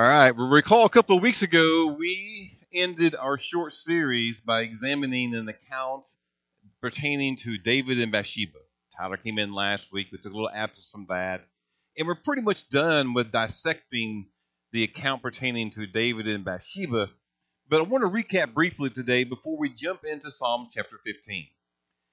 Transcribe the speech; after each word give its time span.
All 0.00 0.06
right. 0.06 0.34
Recall 0.34 0.86
a 0.86 0.88
couple 0.88 1.14
of 1.18 1.22
weeks 1.22 1.42
ago, 1.42 1.94
we 1.98 2.58
ended 2.72 3.14
our 3.14 3.38
short 3.38 3.74
series 3.74 4.40
by 4.40 4.62
examining 4.62 5.34
an 5.34 5.46
account 5.46 6.06
pertaining 6.80 7.36
to 7.36 7.58
David 7.58 8.00
and 8.00 8.10
Bathsheba. 8.10 8.60
Tyler 8.96 9.18
came 9.18 9.38
in 9.38 9.52
last 9.52 9.92
week. 9.92 10.06
We 10.10 10.16
took 10.16 10.32
a 10.32 10.34
little 10.34 10.48
absence 10.48 10.88
from 10.90 11.04
that. 11.10 11.44
And 11.98 12.08
we're 12.08 12.14
pretty 12.14 12.40
much 12.40 12.66
done 12.70 13.12
with 13.12 13.30
dissecting 13.30 14.28
the 14.72 14.84
account 14.84 15.20
pertaining 15.20 15.70
to 15.72 15.86
David 15.86 16.26
and 16.28 16.46
Bathsheba. 16.46 17.10
But 17.68 17.80
I 17.80 17.82
want 17.82 18.02
to 18.02 18.08
recap 18.08 18.54
briefly 18.54 18.88
today 18.88 19.24
before 19.24 19.58
we 19.58 19.68
jump 19.68 20.06
into 20.10 20.30
Psalm 20.30 20.68
chapter 20.72 20.96
15, 21.04 21.46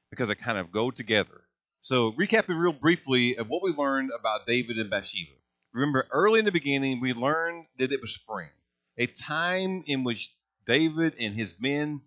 because 0.09 0.27
they 0.27 0.35
kind 0.35 0.57
of 0.57 0.73
go 0.73 0.91
together. 0.91 1.39
So, 1.83 2.11
recapping 2.11 2.61
real 2.61 2.73
briefly 2.73 3.37
of 3.37 3.47
what 3.47 3.63
we 3.63 3.71
learned 3.71 4.09
about 4.19 4.45
David 4.45 4.77
and 4.77 4.89
Bathsheba. 4.89 5.36
Remember, 5.77 6.07
early 6.09 6.39
in 6.39 6.45
the 6.45 6.51
beginning, 6.51 6.99
we 6.99 7.13
learned 7.13 7.67
that 7.77 7.91
it 7.91 8.01
was 8.01 8.15
spring, 8.15 8.49
a 8.97 9.05
time 9.05 9.83
in 9.85 10.03
which 10.03 10.33
David 10.65 11.13
and 11.19 11.35
his 11.35 11.53
men 11.59 12.01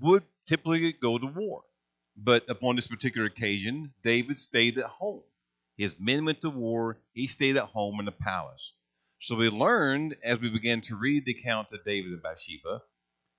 would 0.00 0.24
typically 0.48 0.92
go 0.94 1.16
to 1.16 1.26
war. 1.26 1.62
But 2.16 2.50
upon 2.50 2.74
this 2.74 2.88
particular 2.88 3.28
occasion, 3.28 3.94
David 4.02 4.36
stayed 4.36 4.78
at 4.78 4.86
home. 4.86 5.22
His 5.76 5.96
men 6.00 6.24
went 6.24 6.40
to 6.40 6.50
war, 6.50 6.98
he 7.12 7.28
stayed 7.28 7.56
at 7.56 7.66
home 7.68 8.00
in 8.00 8.06
the 8.06 8.10
palace. 8.10 8.72
So 9.20 9.36
we 9.36 9.48
learned 9.48 10.16
as 10.24 10.40
we 10.40 10.50
began 10.50 10.80
to 10.80 10.96
read 10.96 11.24
the 11.24 11.38
account 11.38 11.70
of 11.70 11.84
David 11.84 12.10
and 12.10 12.22
Bathsheba 12.22 12.82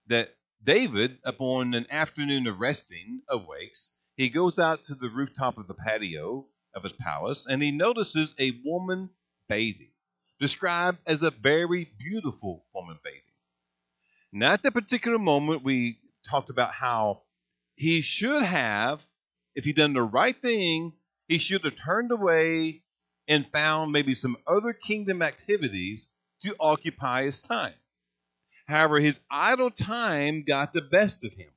that 0.07 0.37
David, 0.63 1.19
upon 1.25 1.73
an 1.73 1.87
afternoon 1.91 2.47
of 2.47 2.61
resting, 2.61 3.23
awakes. 3.27 3.91
He 4.15 4.29
goes 4.29 4.57
out 4.57 4.85
to 4.85 4.95
the 4.95 5.09
rooftop 5.09 5.57
of 5.57 5.67
the 5.67 5.73
patio 5.73 6.47
of 6.73 6.83
his 6.83 6.93
palace 6.93 7.45
and 7.45 7.61
he 7.61 7.71
notices 7.71 8.33
a 8.39 8.61
woman 8.63 9.09
bathing, 9.47 9.91
described 10.39 10.99
as 11.07 11.23
a 11.23 11.31
very 11.31 11.91
beautiful 11.97 12.65
woman 12.73 12.97
bathing. 13.03 13.21
Now, 14.31 14.53
at 14.53 14.63
that 14.63 14.73
particular 14.73 15.17
moment, 15.17 15.63
we 15.63 15.99
talked 16.29 16.49
about 16.49 16.73
how 16.73 17.21
he 17.75 18.01
should 18.01 18.43
have, 18.43 19.01
if 19.55 19.65
he'd 19.65 19.75
done 19.75 19.93
the 19.93 20.01
right 20.01 20.39
thing, 20.41 20.93
he 21.27 21.37
should 21.37 21.63
have 21.63 21.75
turned 21.75 22.11
away 22.11 22.83
and 23.27 23.49
found 23.51 23.91
maybe 23.91 24.13
some 24.13 24.37
other 24.47 24.73
kingdom 24.73 25.21
activities 25.21 26.09
to 26.43 26.55
occupy 26.59 27.23
his 27.23 27.41
time. 27.41 27.73
However, 28.67 28.99
his 28.99 29.19
idle 29.29 29.71
time 29.71 30.43
got 30.43 30.73
the 30.73 30.81
best 30.81 31.23
of 31.23 31.33
him. 31.33 31.49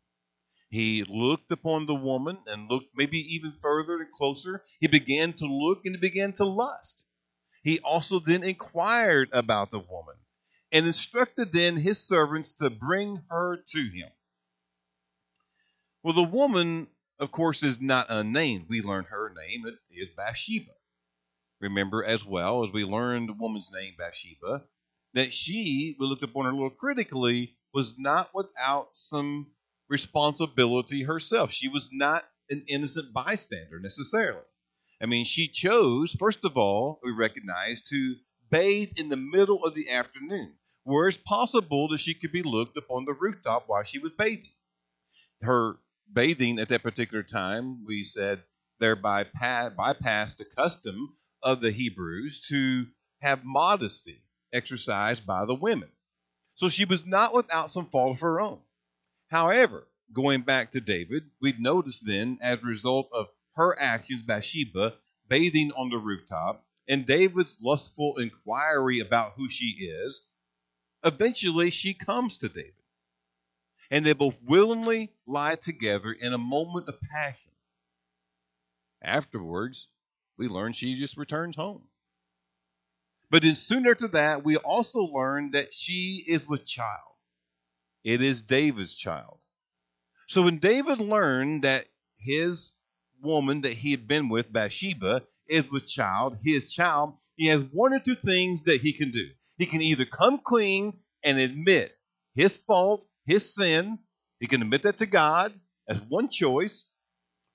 He 0.70 1.04
looked 1.08 1.50
upon 1.50 1.86
the 1.86 1.94
woman 1.94 2.38
and 2.46 2.70
looked 2.70 2.90
maybe 2.94 3.18
even 3.34 3.54
further 3.62 3.96
and 3.96 4.12
closer. 4.12 4.62
He 4.80 4.86
began 4.86 5.32
to 5.34 5.46
look 5.46 5.86
and 5.86 5.94
he 5.94 6.00
began 6.00 6.32
to 6.34 6.44
lust. 6.44 7.06
He 7.62 7.80
also 7.80 8.20
then 8.20 8.42
inquired 8.42 9.30
about 9.32 9.70
the 9.70 9.80
woman 9.80 10.16
and 10.72 10.86
instructed 10.86 11.52
then 11.52 11.76
his 11.76 11.98
servants 11.98 12.52
to 12.54 12.70
bring 12.70 13.22
her 13.30 13.58
to 13.68 13.88
him. 13.90 14.10
Well, 16.02 16.14
the 16.14 16.22
woman, 16.22 16.88
of 17.18 17.32
course, 17.32 17.62
is 17.62 17.80
not 17.80 18.06
unnamed. 18.08 18.66
We 18.68 18.82
learn 18.82 19.04
her 19.04 19.34
name. 19.34 19.66
It 19.66 19.78
is 19.90 20.08
Bathsheba. 20.16 20.72
Remember 21.60 22.04
as 22.04 22.24
well 22.24 22.64
as 22.64 22.70
we 22.70 22.84
learned 22.84 23.28
the 23.28 23.32
woman's 23.32 23.70
name, 23.72 23.94
Bathsheba, 23.98 24.64
that 25.14 25.34
she, 25.34 25.96
we 25.98 26.06
looked 26.06 26.22
upon 26.22 26.44
her 26.44 26.52
a 26.52 26.54
little 26.54 26.70
critically, 26.70 27.56
was 27.74 27.98
not 27.98 28.32
without 28.32 28.90
some 28.92 29.48
responsibility 29.88 31.02
herself. 31.02 31.50
She 31.50 31.68
was 31.68 31.90
not 31.92 32.24
an 32.48 32.64
innocent 32.68 33.12
bystander 33.12 33.80
necessarily. 33.80 34.44
I 35.00 35.06
mean, 35.06 35.24
she 35.24 35.48
chose, 35.48 36.16
first 36.18 36.40
of 36.44 36.56
all, 36.56 36.98
we 37.02 37.12
recognize, 37.12 37.80
to 37.82 38.16
bathe 38.50 38.92
in 38.96 39.08
the 39.08 39.16
middle 39.16 39.64
of 39.64 39.74
the 39.74 39.90
afternoon, 39.90 40.54
where 40.82 41.08
it's 41.08 41.16
possible 41.16 41.88
that 41.88 42.00
she 42.00 42.14
could 42.14 42.32
be 42.32 42.42
looked 42.42 42.76
upon 42.76 43.04
the 43.04 43.12
rooftop 43.12 43.64
while 43.68 43.84
she 43.84 43.98
was 43.98 44.12
bathing. 44.18 44.52
Her 45.42 45.78
bathing 46.12 46.58
at 46.58 46.68
that 46.70 46.82
particular 46.82 47.22
time, 47.22 47.84
we 47.84 48.02
said, 48.02 48.42
thereby 48.80 49.24
bypassed 49.24 50.38
the 50.38 50.44
custom 50.56 51.16
of 51.42 51.60
the 51.60 51.70
Hebrews 51.70 52.46
to 52.48 52.86
have 53.20 53.44
modesty 53.44 54.22
exercised 54.52 55.26
by 55.26 55.44
the 55.44 55.54
women. 55.54 55.90
So 56.54 56.68
she 56.68 56.84
was 56.84 57.06
not 57.06 57.34
without 57.34 57.70
some 57.70 57.86
fault 57.86 58.16
of 58.16 58.20
her 58.20 58.40
own. 58.40 58.58
However, 59.28 59.86
going 60.12 60.42
back 60.42 60.72
to 60.72 60.80
David, 60.80 61.24
we'd 61.40 61.60
notice 61.60 62.00
then, 62.00 62.38
as 62.40 62.58
a 62.58 62.66
result 62.66 63.10
of 63.12 63.26
her 63.58 63.78
actions, 63.78 64.22
Bathsheba, 64.22 64.94
bathing 65.28 65.72
on 65.72 65.90
the 65.90 65.98
rooftop, 65.98 66.64
and 66.88 67.04
David's 67.04 67.58
lustful 67.60 68.16
inquiry 68.16 69.00
about 69.00 69.34
who 69.36 69.50
she 69.50 69.66
is, 69.66 70.22
eventually 71.04 71.70
she 71.70 71.92
comes 71.92 72.38
to 72.38 72.48
David. 72.48 72.72
And 73.90 74.06
they 74.06 74.12
both 74.12 74.36
willingly 74.42 75.12
lie 75.26 75.56
together 75.56 76.12
in 76.12 76.32
a 76.32 76.38
moment 76.38 76.88
of 76.88 77.00
passion. 77.00 77.50
Afterwards, 79.02 79.88
we 80.36 80.46
learn 80.46 80.72
she 80.72 80.98
just 80.98 81.16
returns 81.16 81.56
home. 81.56 81.82
But 83.30 83.42
then 83.42 83.56
soon 83.56 83.86
after 83.86 84.08
that, 84.08 84.44
we 84.44 84.56
also 84.56 85.00
learn 85.00 85.50
that 85.50 85.74
she 85.74 86.24
is 86.26 86.46
with 86.46 86.64
child. 86.64 87.16
It 88.04 88.22
is 88.22 88.42
David's 88.42 88.94
child. 88.94 89.38
So 90.28 90.42
when 90.42 90.58
David 90.58 91.00
learned 91.00 91.64
that 91.64 91.86
his 92.18 92.70
woman 93.22 93.62
that 93.62 93.74
he 93.74 93.90
had 93.90 94.08
been 94.08 94.28
with, 94.28 94.52
Bathsheba, 94.52 95.22
is 95.48 95.70
with 95.70 95.86
child, 95.86 96.38
his 96.44 96.72
child, 96.72 97.14
he 97.36 97.46
has 97.46 97.62
one 97.72 97.92
or 97.94 98.00
two 98.00 98.14
things 98.14 98.64
that 98.64 98.80
he 98.80 98.92
can 98.92 99.10
do. 99.10 99.28
He 99.56 99.66
can 99.66 99.82
either 99.82 100.04
come 100.04 100.38
clean 100.38 100.98
and 101.22 101.38
admit 101.38 101.96
his 102.34 102.56
fault, 102.58 103.04
his 103.26 103.54
sin. 103.54 103.98
He 104.40 104.46
can 104.46 104.62
admit 104.62 104.82
that 104.82 104.98
to 104.98 105.06
God 105.06 105.52
as 105.88 106.00
one 106.02 106.28
choice, 106.28 106.84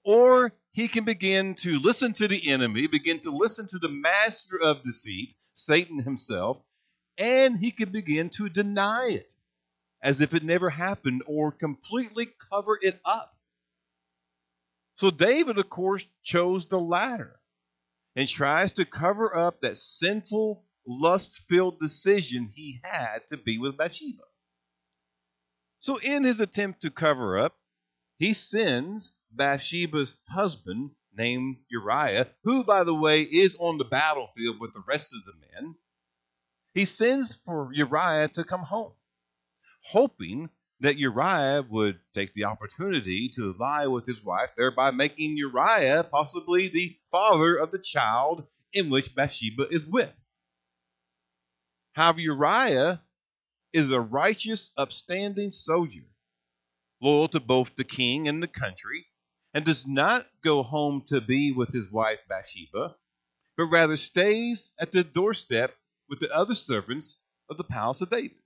or 0.03 0.51
he 0.71 0.87
can 0.87 1.05
begin 1.05 1.55
to 1.55 1.79
listen 1.79 2.13
to 2.13 2.27
the 2.27 2.49
enemy, 2.51 2.87
begin 2.87 3.19
to 3.21 3.31
listen 3.35 3.67
to 3.67 3.79
the 3.79 3.89
master 3.89 4.59
of 4.61 4.83
deceit, 4.83 5.35
Satan 5.55 5.99
himself, 5.99 6.57
and 7.17 7.57
he 7.57 7.71
can 7.71 7.91
begin 7.91 8.29
to 8.31 8.49
deny 8.49 9.09
it 9.09 9.31
as 10.01 10.19
if 10.19 10.33
it 10.33 10.43
never 10.43 10.69
happened 10.69 11.23
or 11.25 11.51
completely 11.51 12.27
cover 12.51 12.77
it 12.81 12.99
up. 13.05 13.33
So 14.95 15.11
David, 15.11 15.57
of 15.57 15.69
course, 15.69 16.05
chose 16.23 16.65
the 16.65 16.79
latter 16.79 17.39
and 18.15 18.27
tries 18.27 18.73
to 18.73 18.85
cover 18.85 19.35
up 19.35 19.61
that 19.61 19.77
sinful, 19.77 20.65
lust 20.85 21.41
filled 21.49 21.79
decision 21.79 22.51
he 22.53 22.79
had 22.83 23.27
to 23.29 23.37
be 23.37 23.57
with 23.57 23.77
Bathsheba. 23.77 24.23
So, 25.79 25.97
in 25.97 26.23
his 26.23 26.39
attempt 26.39 26.81
to 26.81 26.91
cover 26.91 27.37
up, 27.37 27.57
he 28.17 28.33
sends 28.33 29.13
Bathsheba's 29.31 30.15
husband, 30.29 30.91
named 31.15 31.57
Uriah, 31.69 32.29
who, 32.43 32.63
by 32.63 32.83
the 32.83 32.95
way, 32.95 33.21
is 33.21 33.55
on 33.59 33.77
the 33.77 33.83
battlefield 33.83 34.59
with 34.59 34.73
the 34.73 34.83
rest 34.87 35.13
of 35.13 35.21
the 35.25 35.33
men. 35.47 35.75
He 36.73 36.85
sends 36.85 37.35
for 37.45 37.71
Uriah 37.73 38.29
to 38.29 38.43
come 38.43 38.63
home, 38.63 38.93
hoping 39.83 40.49
that 40.83 40.97
Uriah 40.97 41.65
would 41.69 41.97
take 42.13 42.33
the 42.33 42.43
opportunity 42.43 43.29
to 43.29 43.55
lie 43.57 43.87
with 43.87 44.05
his 44.05 44.21
wife, 44.21 44.51
thereby 44.57 44.91
making 44.91 45.37
Uriah 45.37 46.03
possibly 46.03 46.67
the 46.67 46.97
father 47.09 47.55
of 47.55 47.71
the 47.71 47.79
child 47.79 48.45
in 48.73 48.89
which 48.89 49.15
Bathsheba 49.15 49.69
is 49.69 49.85
with. 49.85 50.11
However, 51.93 52.19
Uriah 52.19 53.01
is 53.71 53.91
a 53.91 54.01
righteous, 54.01 54.71
upstanding 54.75 55.53
soldier, 55.53 56.03
loyal 57.01 57.29
to 57.29 57.39
both 57.39 57.73
the 57.77 57.85
king 57.85 58.27
and 58.27 58.43
the 58.43 58.47
country, 58.47 59.05
and 59.53 59.63
does 59.63 59.87
not 59.87 60.27
go 60.43 60.63
home 60.63 61.03
to 61.07 61.21
be 61.21 61.53
with 61.53 61.69
his 61.71 61.89
wife 61.89 62.19
Bathsheba, 62.27 62.93
but 63.55 63.65
rather 63.67 63.95
stays 63.95 64.73
at 64.77 64.91
the 64.91 65.05
doorstep 65.05 65.73
with 66.09 66.19
the 66.19 66.35
other 66.35 66.55
servants 66.55 67.15
of 67.49 67.55
the 67.55 67.63
palace 67.63 68.01
of 68.01 68.09
David. 68.09 68.42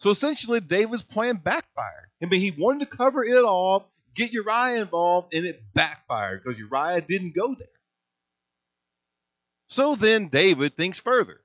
So 0.00 0.10
essentially, 0.10 0.60
David's 0.60 1.02
plan 1.02 1.36
backfired. 1.36 2.08
I 2.22 2.26
mean, 2.26 2.40
he 2.40 2.50
wanted 2.50 2.90
to 2.90 2.96
cover 2.96 3.22
it 3.22 3.44
all, 3.44 3.92
get 4.14 4.32
Uriah 4.32 4.80
involved, 4.80 5.34
and 5.34 5.46
it 5.46 5.62
backfired 5.74 6.42
because 6.42 6.58
Uriah 6.58 7.02
didn't 7.02 7.34
go 7.34 7.54
there. 7.54 7.68
So 9.68 9.94
then 9.94 10.28
David 10.28 10.76
thinks 10.76 10.98
further. 10.98 11.42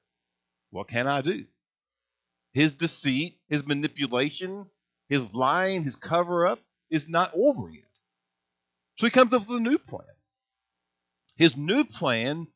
What 0.72 0.88
can 0.88 1.06
I 1.06 1.22
do? 1.22 1.46
His 2.54 2.74
deceit, 2.74 3.38
his 3.50 3.66
manipulation, 3.66 4.66
his 5.10 5.36
lying, 5.36 5.84
his 5.84 5.98
cover 5.98 6.48
up 6.48 6.60
is 6.90 7.10
not 7.10 7.32
over 7.36 7.70
yet. 7.70 7.84
So 8.98 9.06
he 9.06 9.12
comes 9.12 9.34
up 9.34 9.48
with 9.48 9.58
a 9.58 9.62
new 9.62 9.78
plan. 9.78 10.08
His 11.36 11.58
new 11.58 11.84
plan 11.84 12.48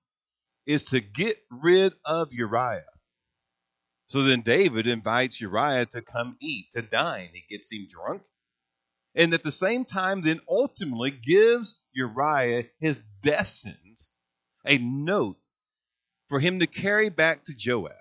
is 0.65 0.85
to 0.85 1.01
get 1.01 1.37
rid 1.51 1.93
of 2.05 2.31
Uriah. 2.31 2.85
So 4.09 4.23
then 4.23 4.41
David 4.41 4.87
invites 4.87 5.39
Uriah 5.39 5.85
to 5.87 6.01
come 6.01 6.35
eat, 6.41 6.71
to 6.73 6.81
dine. 6.81 7.29
He 7.31 7.43
gets 7.49 7.71
him 7.71 7.87
drunk. 7.89 8.23
And 9.15 9.33
at 9.33 9.43
the 9.43 9.51
same 9.51 9.85
time, 9.85 10.21
then 10.21 10.39
ultimately 10.49 11.11
gives 11.11 11.79
Uriah 11.93 12.65
his 12.79 13.01
death 13.21 13.47
sentence, 13.47 14.11
a 14.65 14.77
note 14.79 15.37
for 16.27 16.39
him 16.39 16.59
to 16.59 16.67
carry 16.67 17.09
back 17.09 17.45
to 17.45 17.53
Joab. 17.53 17.93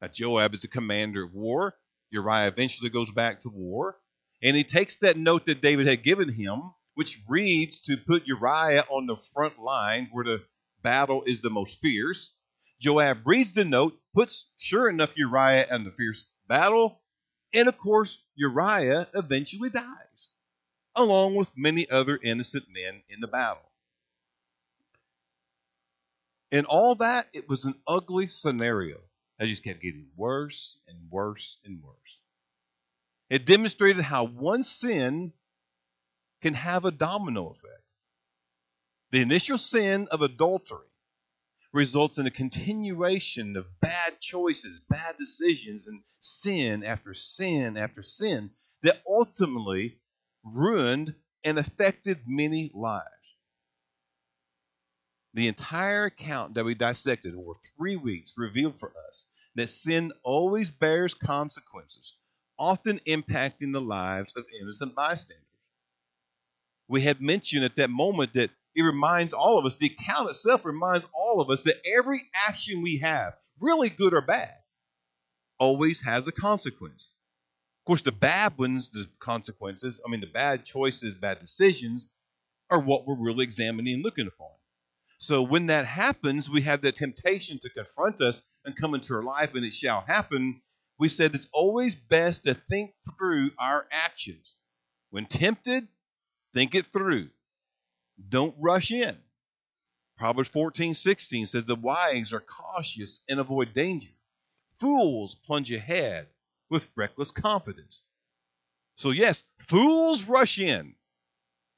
Now, 0.00 0.08
Joab 0.08 0.54
is 0.54 0.62
the 0.62 0.68
commander 0.68 1.24
of 1.24 1.34
war. 1.34 1.74
Uriah 2.10 2.48
eventually 2.48 2.90
goes 2.90 3.10
back 3.10 3.42
to 3.42 3.48
war. 3.48 3.96
And 4.42 4.56
he 4.56 4.64
takes 4.64 4.96
that 4.96 5.16
note 5.16 5.46
that 5.46 5.62
David 5.62 5.86
had 5.86 6.02
given 6.02 6.32
him, 6.32 6.72
which 6.94 7.20
reads 7.28 7.80
to 7.82 7.96
put 7.96 8.26
Uriah 8.26 8.84
on 8.88 9.06
the 9.06 9.16
front 9.32 9.58
line 9.58 10.08
where 10.12 10.24
the 10.24 10.44
battle 10.82 11.22
is 11.24 11.40
the 11.40 11.50
most 11.50 11.80
fierce. 11.80 12.32
Joab 12.80 13.18
reads 13.24 13.52
the 13.52 13.64
note, 13.64 13.96
puts, 14.14 14.46
sure 14.56 14.88
enough, 14.88 15.10
Uriah 15.16 15.66
in 15.74 15.84
the 15.84 15.90
fierce 15.90 16.24
battle. 16.48 17.00
And 17.52 17.68
of 17.68 17.78
course, 17.78 18.18
Uriah 18.34 19.08
eventually 19.14 19.70
dies, 19.70 20.30
along 20.94 21.34
with 21.34 21.50
many 21.56 21.88
other 21.90 22.18
innocent 22.22 22.64
men 22.72 23.02
in 23.08 23.20
the 23.20 23.26
battle. 23.26 23.62
In 26.50 26.66
all 26.66 26.96
that, 26.96 27.28
it 27.32 27.48
was 27.48 27.64
an 27.64 27.74
ugly 27.86 28.28
scenario 28.28 28.98
that 29.38 29.46
just 29.46 29.64
kept 29.64 29.80
getting 29.80 30.08
worse 30.16 30.76
and 30.86 31.10
worse 31.10 31.56
and 31.64 31.82
worse. 31.82 32.18
It 33.30 33.46
demonstrated 33.46 34.04
how 34.04 34.24
one 34.24 34.62
sin 34.62 35.32
can 36.42 36.54
have 36.54 36.84
a 36.84 36.90
domino 36.90 37.50
effect. 37.50 37.82
The 39.10 39.20
initial 39.20 39.56
sin 39.56 40.08
of 40.10 40.20
adultery 40.20 40.91
results 41.72 42.18
in 42.18 42.26
a 42.26 42.30
continuation 42.30 43.56
of 43.56 43.66
bad 43.80 44.20
choices, 44.20 44.80
bad 44.88 45.16
decisions, 45.18 45.86
and 45.88 46.02
sin 46.20 46.84
after 46.84 47.14
sin 47.14 47.76
after 47.76 48.02
sin 48.02 48.50
that 48.82 49.02
ultimately 49.08 49.98
ruined 50.44 51.14
and 51.44 51.58
affected 51.58 52.18
many 52.26 52.70
lives. 52.74 53.06
The 55.34 55.48
entire 55.48 56.04
account 56.04 56.54
that 56.54 56.64
we 56.64 56.74
dissected 56.74 57.34
over 57.34 57.52
three 57.76 57.96
weeks 57.96 58.32
revealed 58.36 58.78
for 58.78 58.92
us 59.08 59.26
that 59.54 59.70
sin 59.70 60.12
always 60.22 60.70
bears 60.70 61.14
consequences, 61.14 62.14
often 62.58 63.00
impacting 63.06 63.72
the 63.72 63.80
lives 63.80 64.32
of 64.36 64.44
innocent 64.60 64.94
bystanders. 64.94 65.42
We 66.88 67.00
had 67.00 67.22
mentioned 67.22 67.64
at 67.64 67.76
that 67.76 67.88
moment 67.88 68.34
that 68.34 68.50
it 68.74 68.82
reminds 68.82 69.32
all 69.32 69.58
of 69.58 69.66
us, 69.66 69.76
the 69.76 69.86
account 69.86 70.30
itself 70.30 70.64
reminds 70.64 71.06
all 71.14 71.40
of 71.40 71.50
us 71.50 71.62
that 71.64 71.82
every 71.86 72.22
action 72.34 72.82
we 72.82 72.98
have, 72.98 73.34
really 73.60 73.90
good 73.90 74.14
or 74.14 74.22
bad, 74.22 74.54
always 75.58 76.00
has 76.02 76.26
a 76.26 76.32
consequence. 76.32 77.14
Of 77.82 77.86
course, 77.86 78.02
the 78.02 78.12
bad 78.12 78.56
ones, 78.58 78.90
the 78.90 79.08
consequences, 79.20 80.00
I 80.06 80.10
mean, 80.10 80.20
the 80.20 80.26
bad 80.26 80.64
choices, 80.64 81.14
bad 81.14 81.40
decisions, 81.40 82.10
are 82.70 82.80
what 82.80 83.06
we're 83.06 83.16
really 83.16 83.44
examining 83.44 83.94
and 83.94 84.02
looking 84.02 84.26
upon. 84.26 84.52
So 85.18 85.42
when 85.42 85.66
that 85.66 85.86
happens, 85.86 86.48
we 86.50 86.62
have 86.62 86.82
that 86.82 86.96
temptation 86.96 87.60
to 87.60 87.70
confront 87.70 88.20
us 88.20 88.40
and 88.64 88.76
come 88.76 88.94
into 88.94 89.14
our 89.14 89.22
life, 89.22 89.54
and 89.54 89.64
it 89.64 89.74
shall 89.74 90.00
happen. 90.00 90.62
We 90.98 91.08
said 91.08 91.34
it's 91.34 91.48
always 91.52 91.94
best 91.94 92.44
to 92.44 92.54
think 92.54 92.92
through 93.18 93.50
our 93.58 93.86
actions. 93.90 94.54
When 95.10 95.26
tempted, 95.26 95.86
think 96.54 96.74
it 96.74 96.86
through. 96.86 97.28
Don't 98.28 98.54
rush 98.58 98.90
in. 98.90 99.16
Proverbs 100.16 100.50
14, 100.50 100.94
16 100.94 101.46
says, 101.46 101.66
The 101.66 101.74
wise 101.74 102.32
are 102.32 102.40
cautious 102.40 103.22
and 103.28 103.40
avoid 103.40 103.74
danger. 103.74 104.10
Fools 104.78 105.34
plunge 105.34 105.72
ahead 105.72 106.28
with 106.70 106.88
reckless 106.96 107.30
confidence. 107.30 108.02
So, 108.96 109.10
yes, 109.10 109.42
fools 109.68 110.24
rush 110.24 110.58
in, 110.58 110.94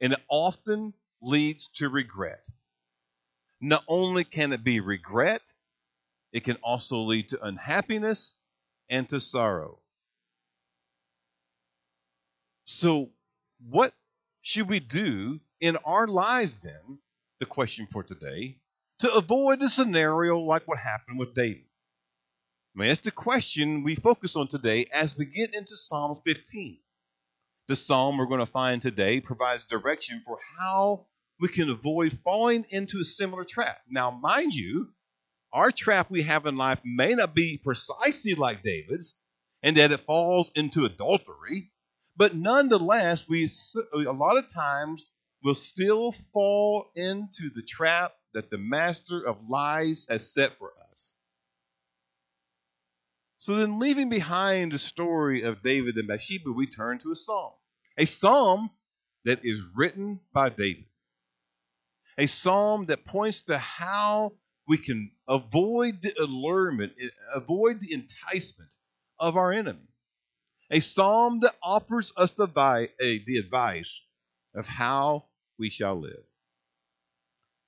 and 0.00 0.12
it 0.12 0.20
often 0.28 0.94
leads 1.22 1.68
to 1.74 1.88
regret. 1.88 2.44
Not 3.60 3.84
only 3.88 4.24
can 4.24 4.52
it 4.52 4.62
be 4.62 4.80
regret, 4.80 5.52
it 6.32 6.44
can 6.44 6.56
also 6.56 6.98
lead 6.98 7.30
to 7.30 7.42
unhappiness 7.42 8.34
and 8.90 9.08
to 9.08 9.20
sorrow. 9.20 9.78
So, 12.66 13.10
what 13.68 13.94
should 14.42 14.68
we 14.68 14.80
do 14.80 15.40
in 15.64 15.78
our 15.78 16.06
lives 16.06 16.58
then, 16.58 16.98
the 17.40 17.46
question 17.46 17.88
for 17.90 18.02
today, 18.02 18.58
to 18.98 19.10
avoid 19.10 19.62
a 19.62 19.68
scenario 19.70 20.38
like 20.38 20.68
what 20.68 20.76
happened 20.76 21.18
with 21.18 21.34
David? 21.34 21.64
I 22.76 22.80
mean, 22.80 22.88
that's 22.90 23.00
the 23.00 23.10
question 23.10 23.82
we 23.82 23.94
focus 23.94 24.36
on 24.36 24.48
today 24.48 24.84
as 24.92 25.16
we 25.16 25.24
get 25.24 25.54
into 25.54 25.74
Psalm 25.78 26.20
15. 26.22 26.76
The 27.68 27.76
psalm 27.76 28.18
we're 28.18 28.26
going 28.26 28.40
to 28.40 28.46
find 28.46 28.82
today 28.82 29.22
provides 29.22 29.64
direction 29.64 30.20
for 30.26 30.36
how 30.58 31.06
we 31.40 31.48
can 31.48 31.70
avoid 31.70 32.18
falling 32.22 32.66
into 32.68 33.00
a 33.00 33.04
similar 33.04 33.44
trap. 33.44 33.78
Now, 33.88 34.10
mind 34.10 34.52
you, 34.52 34.88
our 35.50 35.70
trap 35.70 36.10
we 36.10 36.24
have 36.24 36.44
in 36.44 36.56
life 36.56 36.82
may 36.84 37.14
not 37.14 37.34
be 37.34 37.56
precisely 37.56 38.34
like 38.34 38.62
David's, 38.62 39.18
and 39.62 39.78
that 39.78 39.92
it 39.92 40.00
falls 40.00 40.52
into 40.54 40.84
adultery, 40.84 41.72
but 42.18 42.36
nonetheless, 42.36 43.26
we 43.26 43.50
a 43.94 44.12
lot 44.12 44.36
of 44.36 44.52
times 44.52 45.06
will 45.44 45.54
still 45.54 46.14
fall 46.32 46.86
into 46.96 47.50
the 47.54 47.62
trap 47.62 48.12
that 48.32 48.50
the 48.50 48.58
master 48.58 49.24
of 49.24 49.48
lies 49.48 50.06
has 50.08 50.32
set 50.32 50.58
for 50.58 50.72
us. 50.90 51.14
So 53.38 53.56
then, 53.56 53.78
leaving 53.78 54.08
behind 54.08 54.72
the 54.72 54.78
story 54.78 55.42
of 55.42 55.62
David 55.62 55.96
and 55.96 56.08
Bathsheba, 56.08 56.50
we 56.50 56.66
turn 56.66 56.98
to 57.00 57.12
a 57.12 57.16
psalm. 57.16 57.52
A 57.98 58.06
psalm 58.06 58.70
that 59.26 59.44
is 59.44 59.60
written 59.76 60.18
by 60.32 60.48
David. 60.48 60.86
A 62.16 62.26
psalm 62.26 62.86
that 62.86 63.04
points 63.04 63.42
to 63.42 63.58
how 63.58 64.32
we 64.66 64.78
can 64.78 65.10
avoid 65.28 66.00
the 66.00 66.14
allurement, 66.18 66.92
avoid 67.34 67.80
the 67.80 67.92
enticement 67.92 68.74
of 69.20 69.36
our 69.36 69.52
enemy 69.52 69.88
a 70.70 70.80
psalm 70.80 71.40
that 71.40 71.54
offers 71.62 72.12
us 72.16 72.32
the, 72.32 72.48
eh, 73.00 73.18
the 73.26 73.36
advice 73.38 74.00
of 74.54 74.66
how 74.66 75.24
we 75.58 75.70
shall 75.70 76.00
live. 76.00 76.24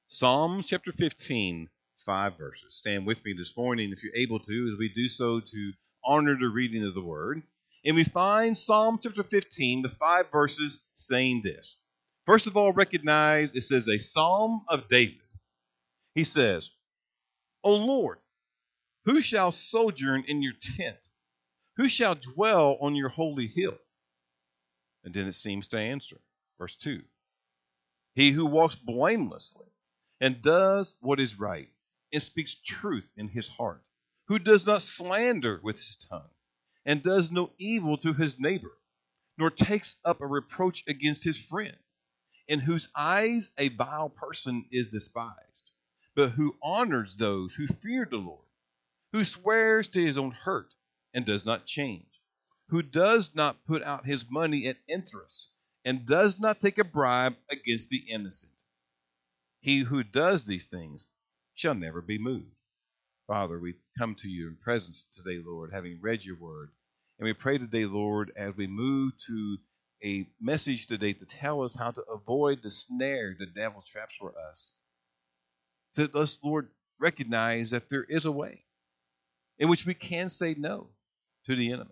Psalm 0.08 0.62
chapter 0.64 0.92
15, 0.92 1.68
five 2.04 2.38
verses. 2.38 2.74
Stand 2.74 3.06
with 3.06 3.24
me 3.24 3.34
this 3.36 3.56
morning 3.56 3.92
if 3.92 4.02
you're 4.02 4.14
able 4.14 4.38
to, 4.38 4.70
as 4.72 4.78
we 4.78 4.88
do 4.88 5.08
so 5.08 5.40
to 5.40 5.72
honor 6.04 6.36
the 6.38 6.48
reading 6.48 6.84
of 6.86 6.94
the 6.94 7.02
word. 7.02 7.42
And 7.84 7.96
we 7.96 8.04
find 8.04 8.56
Psalm 8.56 8.98
chapter 9.02 9.22
15, 9.22 9.82
the 9.82 9.88
five 9.88 10.30
verses, 10.30 10.80
saying 10.94 11.42
this. 11.44 11.76
First 12.24 12.46
of 12.46 12.56
all, 12.56 12.72
recognize 12.72 13.52
it 13.54 13.62
says 13.62 13.88
a 13.88 13.98
psalm 13.98 14.62
of 14.68 14.88
David. 14.88 15.20
He 16.14 16.24
says, 16.24 16.70
O 17.62 17.74
Lord, 17.74 18.18
who 19.04 19.20
shall 19.20 19.52
sojourn 19.52 20.24
in 20.26 20.42
your 20.42 20.54
tent? 20.76 20.96
Who 21.76 21.88
shall 21.88 22.14
dwell 22.14 22.78
on 22.80 22.94
your 22.94 23.08
holy 23.08 23.46
hill? 23.46 23.78
And 25.04 25.14
then 25.14 25.26
it 25.26 25.34
seems 25.34 25.68
to 25.68 25.78
answer. 25.78 26.16
Verse 26.58 26.74
2 26.76 27.02
He 28.16 28.30
who 28.32 28.46
walks 28.46 28.74
blamelessly 28.76 29.66
and 30.22 30.40
does 30.40 30.96
what 31.00 31.20
is 31.20 31.38
right 31.38 31.68
and 32.10 32.22
speaks 32.22 32.54
truth 32.54 33.06
in 33.14 33.28
his 33.28 33.46
heart, 33.46 33.84
who 34.28 34.38
does 34.38 34.66
not 34.66 34.80
slander 34.80 35.60
with 35.62 35.76
his 35.76 35.96
tongue 35.96 36.30
and 36.86 37.02
does 37.02 37.30
no 37.30 37.52
evil 37.58 37.98
to 37.98 38.14
his 38.14 38.40
neighbor, 38.40 38.72
nor 39.36 39.50
takes 39.50 39.96
up 40.02 40.22
a 40.22 40.26
reproach 40.26 40.82
against 40.86 41.24
his 41.24 41.36
friend, 41.36 41.76
in 42.48 42.60
whose 42.60 42.88
eyes 42.96 43.50
a 43.58 43.68
vile 43.68 44.08
person 44.08 44.64
is 44.72 44.88
despised, 44.88 45.70
but 46.14 46.30
who 46.30 46.56
honors 46.62 47.16
those 47.16 47.54
who 47.54 47.66
fear 47.66 48.06
the 48.10 48.16
Lord, 48.16 48.46
who 49.12 49.24
swears 49.24 49.88
to 49.88 50.00
his 50.02 50.16
own 50.16 50.30
hurt 50.30 50.74
and 51.12 51.26
does 51.26 51.44
not 51.44 51.66
change, 51.66 52.08
who 52.70 52.80
does 52.80 53.34
not 53.34 53.66
put 53.66 53.82
out 53.82 54.06
his 54.06 54.30
money 54.30 54.68
at 54.68 54.78
interest, 54.88 55.50
and 55.86 56.04
does 56.04 56.40
not 56.40 56.60
take 56.60 56.78
a 56.78 56.84
bribe 56.84 57.36
against 57.48 57.88
the 57.90 58.02
innocent. 58.10 58.52
He 59.60 59.78
who 59.78 60.02
does 60.02 60.44
these 60.44 60.66
things 60.66 61.06
shall 61.54 61.74
never 61.74 62.02
be 62.02 62.18
moved. 62.18 62.50
Father, 63.28 63.58
we 63.58 63.74
come 63.96 64.16
to 64.16 64.28
you 64.28 64.48
in 64.48 64.56
presence 64.56 65.06
today, 65.14 65.40
Lord, 65.46 65.70
having 65.72 65.98
read 66.02 66.24
your 66.24 66.36
word. 66.36 66.70
And 67.18 67.24
we 67.24 67.32
pray 67.32 67.56
today, 67.58 67.84
Lord, 67.84 68.32
as 68.36 68.56
we 68.56 68.66
move 68.66 69.12
to 69.28 69.56
a 70.04 70.28
message 70.40 70.88
today 70.88 71.12
to 71.12 71.24
tell 71.24 71.62
us 71.62 71.74
how 71.74 71.92
to 71.92 72.02
avoid 72.02 72.62
the 72.62 72.70
snare 72.70 73.36
the 73.38 73.46
devil 73.46 73.82
traps 73.86 74.16
for 74.16 74.34
us. 74.50 74.72
That 75.94 76.14
us, 76.14 76.38
Lord, 76.42 76.68
recognize 77.00 77.70
that 77.70 77.88
there 77.88 78.04
is 78.04 78.24
a 78.24 78.32
way 78.32 78.64
in 79.58 79.68
which 79.68 79.86
we 79.86 79.94
can 79.94 80.28
say 80.28 80.54
no 80.58 80.88
to 81.46 81.54
the 81.54 81.72
enemy. 81.72 81.90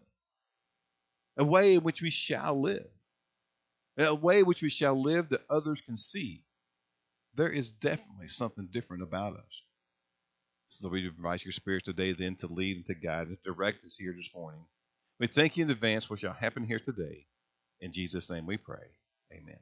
A 1.37 1.45
way 1.45 1.75
in 1.75 1.81
which 1.83 2.03
we 2.03 2.11
shall 2.11 2.61
live. 2.61 2.87
A 3.97 4.15
way 4.15 4.43
which 4.43 4.63
we 4.63 4.71
shall 4.71 5.01
live 5.01 5.29
that 5.29 5.45
others 5.49 5.81
can 5.81 5.97
see. 5.97 6.43
There 7.37 7.51
is 7.51 7.71
definitely 7.71 8.29
something 8.29 8.69
different 8.73 9.03
about 9.03 9.35
us. 9.37 9.63
So 10.67 10.89
we 10.89 11.07
invite 11.07 11.45
your 11.45 11.53
spirit 11.53 11.85
today 11.85 12.13
then 12.13 12.37
to 12.37 12.47
lead 12.49 12.77
and 12.77 12.87
to 12.87 12.95
guide 12.95 13.29
and 13.29 13.39
direct 13.45 13.85
us 13.85 13.97
here 13.97 14.15
this 14.17 14.31
morning. 14.35 14.65
We 15.21 15.29
thank 15.29 15.57
you 15.57 15.65
in 15.65 15.71
advance 15.71 16.07
for 16.07 16.15
what 16.15 16.21
shall 16.21 16.33
happen 16.33 16.65
here 16.65 16.81
today. 16.81 17.27
In 17.81 17.93
Jesus' 17.93 18.31
name 18.31 18.47
we 18.47 18.57
pray. 18.57 18.87
Amen. 19.33 19.59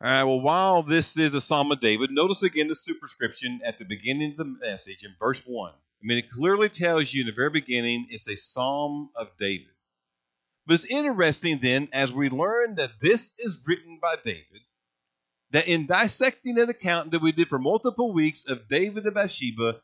All 0.00 0.10
right, 0.10 0.24
well, 0.24 0.40
while 0.40 0.82
this 0.84 1.16
is 1.16 1.34
a 1.34 1.40
Psalm 1.40 1.72
of 1.72 1.80
David, 1.80 2.12
notice 2.12 2.44
again 2.44 2.68
the 2.68 2.74
superscription 2.76 3.60
at 3.64 3.80
the 3.80 3.84
beginning 3.84 4.32
of 4.32 4.36
the 4.36 4.44
message 4.44 5.04
in 5.04 5.14
verse 5.18 5.42
1. 5.44 5.72
I 6.02 6.06
mean, 6.06 6.18
it 6.18 6.30
clearly 6.30 6.68
tells 6.68 7.12
you 7.12 7.22
in 7.22 7.26
the 7.26 7.32
very 7.32 7.50
beginning 7.50 8.06
it's 8.10 8.28
a 8.28 8.36
Psalm 8.36 9.10
of 9.16 9.28
David. 9.38 9.66
But 10.66 10.74
it's 10.74 10.84
interesting 10.84 11.58
then, 11.60 11.88
as 11.92 12.12
we 12.12 12.28
learn 12.28 12.76
that 12.76 13.00
this 13.00 13.32
is 13.38 13.58
written 13.66 13.98
by 14.00 14.16
David, 14.24 14.62
that 15.50 15.66
in 15.66 15.86
dissecting 15.86 16.58
an 16.58 16.68
account 16.68 17.10
that 17.10 17.22
we 17.22 17.32
did 17.32 17.48
for 17.48 17.58
multiple 17.58 18.12
weeks 18.12 18.44
of 18.46 18.68
David 18.68 19.04
and 19.04 19.14
Bathsheba, 19.14 19.80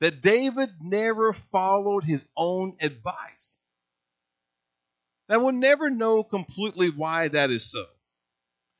that 0.00 0.20
David 0.20 0.70
never 0.80 1.32
followed 1.32 2.04
his 2.04 2.24
own 2.36 2.76
advice. 2.80 3.58
Now, 5.28 5.40
we'll 5.40 5.52
never 5.52 5.90
know 5.90 6.22
completely 6.22 6.90
why 6.90 7.28
that 7.28 7.50
is 7.50 7.70
so. 7.70 7.84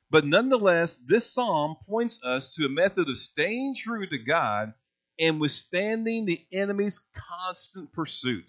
But 0.09 0.25
nonetheless, 0.25 0.97
this 1.05 1.31
psalm 1.31 1.75
points 1.87 2.23
us 2.23 2.51
to 2.55 2.65
a 2.65 2.69
method 2.69 3.07
of 3.07 3.19
staying 3.19 3.75
true 3.75 4.07
to 4.07 4.17
God 4.17 4.73
and 5.19 5.39
withstanding 5.39 6.25
the 6.25 6.45
enemy's 6.51 6.99
constant 7.13 7.91
pursuit. 7.93 8.45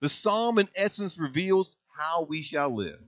The 0.00 0.08
psalm, 0.08 0.58
in 0.58 0.68
essence, 0.74 1.18
reveals 1.18 1.76
how 1.96 2.22
we 2.22 2.42
shall 2.42 2.74
live, 2.74 3.00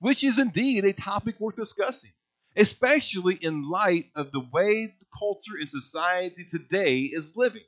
which 0.00 0.24
is 0.24 0.38
indeed 0.38 0.84
a 0.84 0.92
topic 0.92 1.38
worth 1.40 1.56
discussing, 1.56 2.12
especially 2.56 3.34
in 3.34 3.68
light 3.68 4.10
of 4.14 4.32
the 4.32 4.40
way 4.52 4.94
culture 5.18 5.56
and 5.58 5.68
society 5.68 6.44
today 6.44 7.00
is 7.00 7.36
living. 7.36 7.62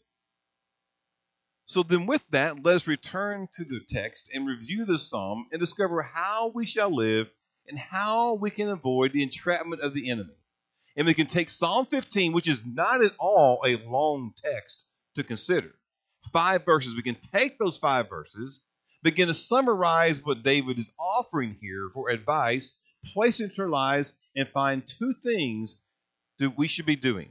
So, 1.66 1.82
then, 1.82 2.06
with 2.06 2.22
that, 2.30 2.62
let 2.62 2.76
us 2.76 2.86
return 2.86 3.48
to 3.54 3.64
the 3.64 3.80
text 3.88 4.30
and 4.34 4.46
review 4.46 4.84
the 4.84 4.98
psalm 4.98 5.46
and 5.50 5.60
discover 5.60 6.02
how 6.02 6.52
we 6.54 6.66
shall 6.66 6.94
live 6.94 7.28
and 7.66 7.78
how 7.78 8.34
we 8.34 8.50
can 8.50 8.68
avoid 8.68 9.12
the 9.12 9.22
entrapment 9.22 9.80
of 9.80 9.94
the 9.94 10.10
enemy. 10.10 10.34
And 10.96 11.06
we 11.06 11.14
can 11.14 11.26
take 11.26 11.50
Psalm 11.50 11.86
15, 11.86 12.32
which 12.32 12.48
is 12.48 12.64
not 12.64 13.04
at 13.04 13.12
all 13.18 13.60
a 13.66 13.76
long 13.88 14.32
text 14.42 14.84
to 15.16 15.24
consider. 15.24 15.74
Five 16.32 16.64
verses. 16.64 16.94
We 16.94 17.02
can 17.02 17.16
take 17.34 17.58
those 17.58 17.78
five 17.78 18.08
verses, 18.08 18.60
begin 19.02 19.28
to 19.28 19.34
summarize 19.34 20.24
what 20.24 20.42
David 20.42 20.78
is 20.78 20.92
offering 20.98 21.56
here 21.60 21.90
for 21.92 22.10
advice, 22.10 22.74
place 23.12 23.40
it 23.40 23.44
into 23.44 23.62
our 23.62 23.68
lives, 23.68 24.12
and 24.36 24.48
find 24.48 24.86
two 24.86 25.14
things 25.22 25.80
that 26.38 26.56
we 26.56 26.68
should 26.68 26.86
be 26.86 26.96
doing. 26.96 27.30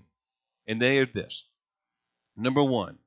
And 0.68 0.82
they 0.82 1.00
are 1.00 1.06
this. 1.06 1.46
Number 2.36 2.64
one, 2.64 2.98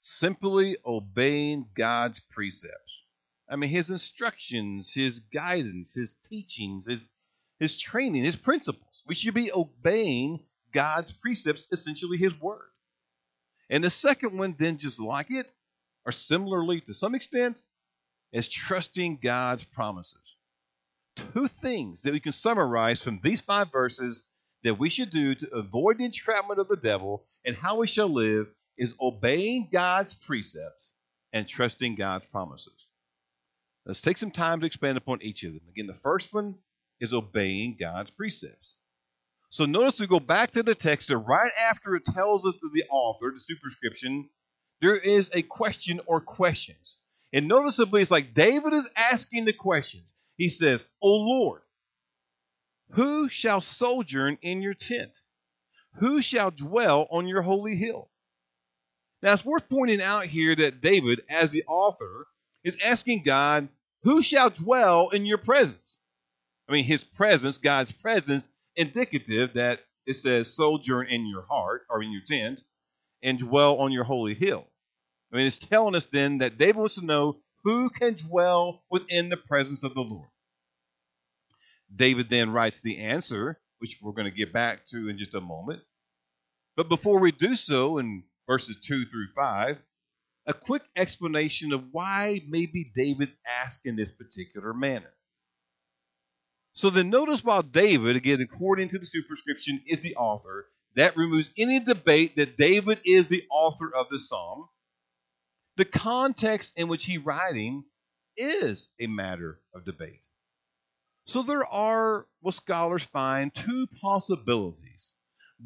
simply 0.00 0.76
obeying 0.84 1.66
God's 1.74 2.20
precepts. 2.30 3.02
I 3.48 3.56
mean, 3.56 3.70
his 3.70 3.90
instructions, 3.90 4.92
his 4.92 5.20
guidance, 5.20 5.94
his 5.94 6.14
teachings, 6.14 6.86
his, 6.86 7.08
his 7.58 7.76
training, 7.76 8.24
his 8.24 8.36
principles. 8.36 8.91
We 9.06 9.14
should 9.14 9.34
be 9.34 9.52
obeying 9.52 10.40
God's 10.72 11.12
precepts, 11.12 11.66
essentially 11.70 12.16
his 12.16 12.38
word. 12.40 12.68
And 13.68 13.82
the 13.82 13.90
second 13.90 14.38
one, 14.38 14.54
then, 14.58 14.78
just 14.78 15.00
like 15.00 15.30
it, 15.30 15.50
or 16.04 16.12
similarly 16.12 16.80
to 16.82 16.94
some 16.94 17.14
extent, 17.14 17.60
is 18.32 18.48
trusting 18.48 19.18
God's 19.22 19.64
promises. 19.64 20.18
Two 21.16 21.46
things 21.46 22.02
that 22.02 22.12
we 22.12 22.20
can 22.20 22.32
summarize 22.32 23.02
from 23.02 23.20
these 23.22 23.40
five 23.40 23.70
verses 23.70 24.26
that 24.64 24.78
we 24.78 24.88
should 24.88 25.10
do 25.10 25.34
to 25.34 25.54
avoid 25.54 25.98
the 25.98 26.04
entrapment 26.04 26.60
of 26.60 26.68
the 26.68 26.76
devil 26.76 27.24
and 27.44 27.56
how 27.56 27.78
we 27.78 27.86
shall 27.86 28.08
live 28.08 28.48
is 28.78 28.94
obeying 29.00 29.68
God's 29.70 30.14
precepts 30.14 30.92
and 31.32 31.46
trusting 31.46 31.96
God's 31.96 32.24
promises. 32.26 32.86
Let's 33.84 34.00
take 34.00 34.18
some 34.18 34.30
time 34.30 34.60
to 34.60 34.66
expand 34.66 34.96
upon 34.96 35.22
each 35.22 35.42
of 35.42 35.52
them. 35.52 35.62
Again, 35.68 35.86
the 35.86 35.94
first 35.94 36.32
one 36.32 36.54
is 37.00 37.12
obeying 37.12 37.76
God's 37.78 38.10
precepts. 38.10 38.76
So 39.52 39.66
notice 39.66 40.00
we 40.00 40.06
go 40.06 40.18
back 40.18 40.52
to 40.52 40.62
the 40.62 40.74
text, 40.74 41.10
right 41.10 41.52
after 41.60 41.94
it 41.94 42.06
tells 42.06 42.46
us 42.46 42.56
that 42.62 42.70
the 42.72 42.84
author, 42.90 43.34
the 43.34 43.54
superscription, 43.54 44.30
there 44.80 44.96
is 44.96 45.30
a 45.34 45.42
question 45.42 46.00
or 46.06 46.22
questions. 46.22 46.96
And 47.34 47.48
noticeably, 47.48 48.00
it's 48.00 48.10
like 48.10 48.32
David 48.32 48.72
is 48.72 48.88
asking 48.96 49.44
the 49.44 49.52
questions. 49.52 50.10
He 50.38 50.48
says, 50.48 50.82
O 51.02 51.16
Lord, 51.16 51.60
who 52.92 53.28
shall 53.28 53.60
sojourn 53.60 54.38
in 54.40 54.62
your 54.62 54.72
tent? 54.72 55.12
Who 55.96 56.22
shall 56.22 56.50
dwell 56.50 57.06
on 57.10 57.28
your 57.28 57.42
holy 57.42 57.76
hill? 57.76 58.08
Now, 59.22 59.34
it's 59.34 59.44
worth 59.44 59.68
pointing 59.68 60.00
out 60.00 60.24
here 60.24 60.56
that 60.56 60.80
David, 60.80 61.20
as 61.28 61.52
the 61.52 61.64
author, 61.68 62.26
is 62.64 62.78
asking 62.82 63.22
God, 63.22 63.68
Who 64.04 64.22
shall 64.22 64.48
dwell 64.48 65.10
in 65.10 65.26
your 65.26 65.36
presence? 65.36 66.00
I 66.70 66.72
mean, 66.72 66.84
his 66.84 67.04
presence, 67.04 67.58
God's 67.58 67.92
presence, 67.92 68.48
indicative 68.76 69.54
that 69.54 69.80
it 70.06 70.14
says, 70.14 70.54
Sojourn 70.54 71.08
in 71.08 71.26
your 71.26 71.44
heart 71.48 71.82
or 71.90 72.02
in 72.02 72.10
your 72.12 72.22
tent 72.26 72.62
and 73.22 73.38
dwell 73.38 73.76
on 73.76 73.92
your 73.92 74.04
holy 74.04 74.34
hill. 74.34 74.66
I 75.32 75.36
mean, 75.36 75.46
it's 75.46 75.58
telling 75.58 75.94
us 75.94 76.06
then 76.06 76.38
that 76.38 76.58
David 76.58 76.76
wants 76.76 76.96
to 76.96 77.04
know 77.04 77.38
who 77.64 77.88
can 77.90 78.14
dwell 78.14 78.82
within 78.90 79.28
the 79.28 79.36
presence 79.36 79.82
of 79.82 79.94
the 79.94 80.00
Lord. 80.00 80.28
David 81.94 82.28
then 82.28 82.50
writes 82.50 82.80
the 82.80 82.98
answer, 82.98 83.60
which 83.78 83.98
we're 84.02 84.12
going 84.12 84.30
to 84.30 84.36
get 84.36 84.52
back 84.52 84.86
to 84.88 85.08
in 85.08 85.18
just 85.18 85.34
a 85.34 85.40
moment. 85.40 85.82
But 86.76 86.88
before 86.88 87.20
we 87.20 87.32
do 87.32 87.54
so, 87.54 87.98
in 87.98 88.24
verses 88.48 88.76
2 88.82 89.06
through 89.06 89.28
5, 89.36 89.78
a 90.46 90.54
quick 90.54 90.82
explanation 90.96 91.72
of 91.72 91.84
why 91.92 92.42
maybe 92.48 92.90
David 92.96 93.30
asked 93.46 93.80
in 93.84 93.96
this 93.96 94.10
particular 94.10 94.72
manner. 94.74 95.12
So 96.74 96.90
then 96.90 97.10
notice 97.10 97.44
while 97.44 97.62
David, 97.62 98.16
again, 98.16 98.40
according 98.40 98.90
to 98.90 98.98
the 98.98 99.06
superscription, 99.06 99.82
is 99.86 100.00
the 100.00 100.16
author, 100.16 100.66
that 100.96 101.16
removes 101.16 101.50
any 101.56 101.80
debate 101.80 102.36
that 102.36 102.56
David 102.56 103.00
is 103.04 103.28
the 103.28 103.44
author 103.50 103.94
of 103.94 104.06
the 104.10 104.18
psalm. 104.18 104.68
The 105.76 105.84
context 105.84 106.72
in 106.76 106.88
which 106.88 107.04
he's 107.04 107.24
writing 107.24 107.84
is 108.36 108.88
a 109.00 109.06
matter 109.06 109.60
of 109.74 109.84
debate. 109.84 110.26
So 111.26 111.42
there 111.42 111.66
are 111.66 112.26
what 112.40 112.54
scholars 112.54 113.04
find 113.04 113.54
two 113.54 113.86
possibilities. 114.00 115.14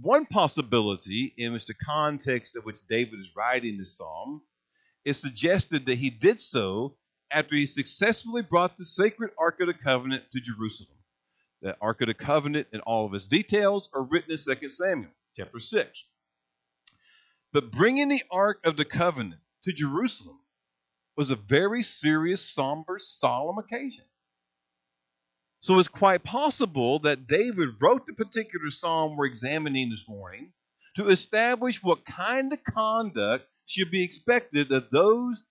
One 0.00 0.26
possibility 0.26 1.34
in 1.38 1.52
which 1.52 1.66
the 1.66 1.74
context 1.74 2.56
of 2.56 2.64
which 2.64 2.86
David 2.88 3.18
is 3.20 3.30
writing 3.34 3.78
the 3.78 3.86
psalm 3.86 4.42
it 5.06 5.14
suggested 5.14 5.86
that 5.86 5.98
he 5.98 6.10
did 6.10 6.40
so 6.40 6.96
after 7.30 7.54
he 7.54 7.64
successfully 7.64 8.42
brought 8.42 8.76
the 8.76 8.84
sacred 8.84 9.30
Ark 9.38 9.60
of 9.60 9.68
the 9.68 9.74
Covenant 9.74 10.24
to 10.32 10.40
Jerusalem. 10.40 10.95
The 11.62 11.76
Ark 11.80 12.02
of 12.02 12.08
the 12.08 12.14
Covenant 12.14 12.68
and 12.72 12.82
all 12.82 13.06
of 13.06 13.14
its 13.14 13.26
details 13.26 13.88
are 13.94 14.02
written 14.02 14.30
in 14.30 14.38
2 14.38 14.68
Samuel 14.68 15.10
chapter 15.36 15.58
6. 15.58 16.04
But 17.52 17.70
bringing 17.72 18.08
the 18.08 18.22
Ark 18.30 18.60
of 18.64 18.76
the 18.76 18.84
Covenant 18.84 19.40
to 19.64 19.72
Jerusalem 19.72 20.38
was 21.16 21.30
a 21.30 21.36
very 21.36 21.82
serious, 21.82 22.42
somber, 22.42 22.98
solemn 22.98 23.58
occasion. 23.58 24.04
So 25.60 25.78
it's 25.78 25.88
quite 25.88 26.22
possible 26.22 26.98
that 27.00 27.26
David 27.26 27.70
wrote 27.80 28.06
the 28.06 28.12
particular 28.12 28.70
psalm 28.70 29.16
we're 29.16 29.26
examining 29.26 29.90
this 29.90 30.04
morning 30.06 30.52
to 30.96 31.08
establish 31.08 31.82
what 31.82 32.04
kind 32.04 32.52
of 32.52 32.62
conduct 32.62 33.46
should 33.64 33.90
be 33.90 34.04
expected 34.04 34.70
of 34.70 34.90
those 34.90 35.42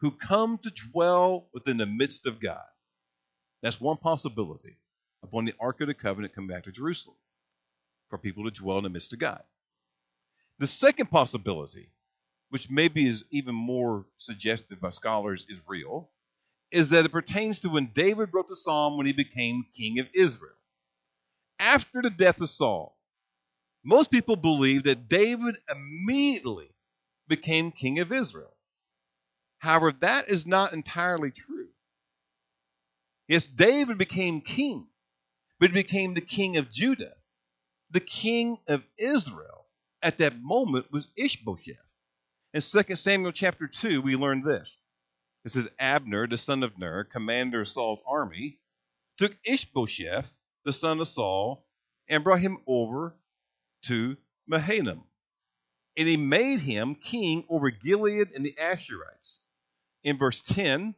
who 0.00 0.10
come 0.10 0.58
to 0.58 0.70
dwell 0.92 1.48
within 1.52 1.78
the 1.78 1.86
midst 1.86 2.26
of 2.26 2.40
God. 2.40 2.62
That's 3.62 3.80
one 3.80 3.96
possibility 3.96 4.76
upon 5.26 5.44
the 5.44 5.54
Ark 5.60 5.80
of 5.80 5.88
the 5.88 5.94
Covenant 5.94 6.34
come 6.34 6.46
back 6.46 6.64
to 6.64 6.72
Jerusalem 6.72 7.16
for 8.08 8.18
people 8.18 8.44
to 8.44 8.50
dwell 8.50 8.78
in 8.78 8.84
the 8.84 8.90
midst 8.90 9.12
of 9.12 9.18
God. 9.18 9.42
The 10.58 10.66
second 10.66 11.10
possibility, 11.10 11.90
which 12.50 12.70
maybe 12.70 13.06
is 13.06 13.24
even 13.30 13.54
more 13.54 14.06
suggested 14.18 14.80
by 14.80 14.90
scholars, 14.90 15.46
is 15.48 15.58
real, 15.66 16.08
is 16.70 16.90
that 16.90 17.04
it 17.04 17.12
pertains 17.12 17.60
to 17.60 17.68
when 17.68 17.90
David 17.94 18.30
wrote 18.32 18.48
the 18.48 18.56
psalm 18.56 18.96
when 18.96 19.06
he 19.06 19.12
became 19.12 19.66
king 19.76 19.98
of 19.98 20.06
Israel. 20.14 20.52
After 21.58 22.02
the 22.02 22.10
death 22.10 22.40
of 22.40 22.50
Saul, 22.50 22.96
most 23.84 24.10
people 24.10 24.36
believe 24.36 24.84
that 24.84 25.08
David 25.08 25.56
immediately 25.70 26.70
became 27.28 27.70
king 27.72 27.98
of 27.98 28.12
Israel. 28.12 28.54
However, 29.58 29.92
that 30.00 30.28
is 30.28 30.46
not 30.46 30.72
entirely 30.72 31.30
true. 31.30 31.68
Yes, 33.28 33.46
David 33.46 33.98
became 33.98 34.40
king, 34.40 34.86
but 35.60 35.70
he 35.70 35.74
became 35.74 36.14
the 36.14 36.20
king 36.20 36.56
of 36.56 36.70
Judah. 36.70 37.14
The 37.90 38.00
king 38.00 38.58
of 38.68 38.86
Israel 38.98 39.66
at 40.02 40.18
that 40.18 40.40
moment 40.40 40.92
was 40.92 41.08
Ishbosheth. 41.16 41.76
In 42.54 42.60
2 42.60 42.96
Samuel 42.96 43.32
chapter 43.32 43.66
2, 43.66 44.02
we 44.02 44.16
learn 44.16 44.42
this. 44.42 44.68
It 45.44 45.52
says, 45.52 45.68
Abner, 45.78 46.26
the 46.26 46.38
son 46.38 46.62
of 46.62 46.78
Ner, 46.78 47.04
commander 47.04 47.62
of 47.62 47.68
Saul's 47.68 48.02
army, 48.06 48.58
took 49.18 49.36
Ishbosheth, 49.44 50.32
the 50.64 50.72
son 50.72 51.00
of 51.00 51.08
Saul, 51.08 51.66
and 52.08 52.24
brought 52.24 52.40
him 52.40 52.58
over 52.66 53.14
to 53.84 54.16
Mahanaim 54.46 55.04
and 55.96 56.08
he 56.08 56.16
made 56.16 56.60
him 56.60 56.94
king 56.94 57.44
over 57.48 57.70
Gilead 57.70 58.30
and 58.34 58.44
the 58.44 58.54
Asherites. 58.60 59.38
In 60.04 60.18
verse 60.18 60.42
10, 60.42 60.94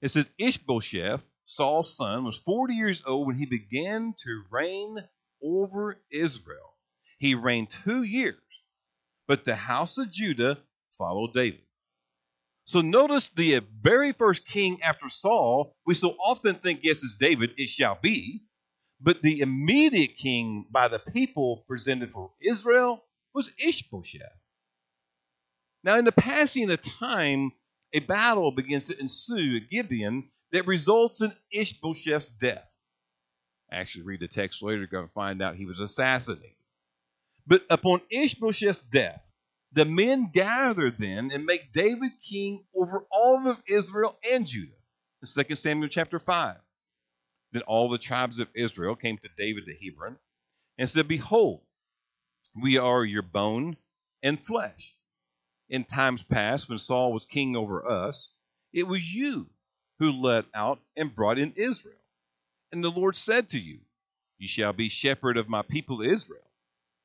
it 0.00 0.10
says, 0.10 0.30
Ishbosheth 0.38 1.22
Saul's 1.48 1.96
son, 1.96 2.24
was 2.24 2.38
40 2.38 2.74
years 2.74 3.02
old 3.06 3.26
when 3.26 3.38
he 3.38 3.46
began 3.46 4.14
to 4.18 4.44
reign 4.50 4.98
over 5.42 5.98
Israel. 6.10 6.74
He 7.18 7.34
reigned 7.34 7.70
two 7.70 8.02
years, 8.02 8.36
but 9.26 9.44
the 9.46 9.56
house 9.56 9.96
of 9.98 10.10
Judah 10.12 10.58
followed 10.92 11.32
David. 11.32 11.62
So 12.66 12.82
notice 12.82 13.28
the 13.28 13.62
very 13.80 14.12
first 14.12 14.46
king 14.46 14.82
after 14.82 15.08
Saul, 15.08 15.74
we 15.86 15.94
so 15.94 16.16
often 16.22 16.56
think, 16.56 16.80
yes, 16.82 17.02
it's 17.02 17.16
David, 17.16 17.52
it 17.56 17.70
shall 17.70 17.98
be. 18.00 18.44
But 19.00 19.22
the 19.22 19.40
immediate 19.40 20.16
king 20.16 20.66
by 20.70 20.88
the 20.88 20.98
people 20.98 21.64
presented 21.66 22.12
for 22.12 22.32
Israel 22.42 23.04
was 23.34 23.52
Ishbosheth. 23.58 24.22
Now, 25.84 25.96
in 25.98 26.04
the 26.04 26.12
passing 26.12 26.70
of 26.70 26.82
time, 26.82 27.52
a 27.94 28.00
battle 28.00 28.52
begins 28.52 28.86
to 28.86 29.00
ensue 29.00 29.56
at 29.58 29.70
Gibeon 29.70 30.30
that 30.52 30.66
results 30.66 31.20
in 31.20 31.32
Ishbosheth's 31.52 32.30
death. 32.30 32.66
Actually, 33.70 34.04
read 34.04 34.20
the 34.20 34.28
text 34.28 34.62
later, 34.62 34.78
you're 34.78 34.86
going 34.86 35.06
to 35.06 35.12
find 35.12 35.42
out 35.42 35.56
he 35.56 35.66
was 35.66 35.80
assassinated. 35.80 36.54
But 37.46 37.64
upon 37.70 38.00
Ishbosheth's 38.10 38.80
death, 38.80 39.20
the 39.72 39.84
men 39.84 40.30
gather 40.32 40.90
then 40.90 41.30
and 41.32 41.44
make 41.44 41.72
David 41.72 42.12
king 42.22 42.64
over 42.74 43.04
all 43.10 43.46
of 43.46 43.62
Israel 43.68 44.18
and 44.30 44.46
Judah. 44.46 44.72
In 45.22 45.44
2 45.44 45.54
Samuel 45.54 45.88
chapter 45.88 46.18
5. 46.18 46.56
Then 47.52 47.62
all 47.62 47.88
the 47.88 47.98
tribes 47.98 48.38
of 48.38 48.48
Israel 48.54 48.94
came 48.94 49.18
to 49.18 49.28
David 49.36 49.64
to 49.66 49.74
Hebron 49.74 50.16
and 50.78 50.88
said, 50.88 51.08
Behold, 51.08 51.60
we 52.54 52.78
are 52.78 53.04
your 53.04 53.22
bone 53.22 53.76
and 54.22 54.42
flesh. 54.42 54.94
In 55.68 55.84
times 55.84 56.22
past, 56.22 56.68
when 56.68 56.78
Saul 56.78 57.12
was 57.12 57.24
king 57.24 57.56
over 57.56 57.86
us, 57.86 58.32
it 58.72 58.84
was 58.84 59.12
you 59.12 59.48
who 59.98 60.12
led 60.12 60.46
out 60.54 60.80
and 60.96 61.14
brought 61.14 61.38
in 61.38 61.52
Israel. 61.56 61.94
And 62.72 62.84
the 62.84 62.90
Lord 62.90 63.16
said 63.16 63.50
to 63.50 63.60
you, 63.60 63.80
You 64.38 64.48
shall 64.48 64.72
be 64.72 64.88
shepherd 64.88 65.36
of 65.38 65.48
my 65.48 65.62
people 65.62 66.02
Israel, 66.02 66.40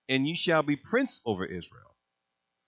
and 0.09 0.27
you 0.27 0.35
shall 0.35 0.63
be 0.63 0.75
prince 0.75 1.21
over 1.25 1.45
Israel. 1.45 1.95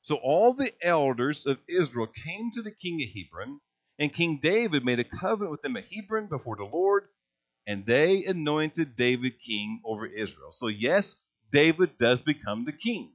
So 0.04 0.18
all 0.18 0.54
the 0.54 0.74
elders 0.84 1.46
of 1.48 1.60
Israel 1.68 2.08
came 2.26 2.52
to 2.54 2.64
the 2.64 2.72
king 2.72 3.04
of 3.04 3.10
Hebron, 3.16 3.62
and 4.00 4.14
King 4.14 4.40
David 4.42 4.86
made 4.86 5.02
a 5.02 5.06
covenant 5.06 5.52
with 5.52 5.64
them 5.64 5.78
at 5.78 5.86
Hebron 5.92 6.28
before 6.28 6.58
the 6.58 6.66
Lord, 6.66 7.06
and 7.68 7.86
they 7.86 8.26
anointed 8.26 8.98
David 8.98 9.40
king 9.42 9.82
over 9.86 10.08
Israel. 10.08 10.52
So, 10.52 10.68
yes, 10.68 11.18
David 11.52 11.98
does 12.00 12.24
become 12.24 12.66
the 12.66 12.74
king. 12.74 13.15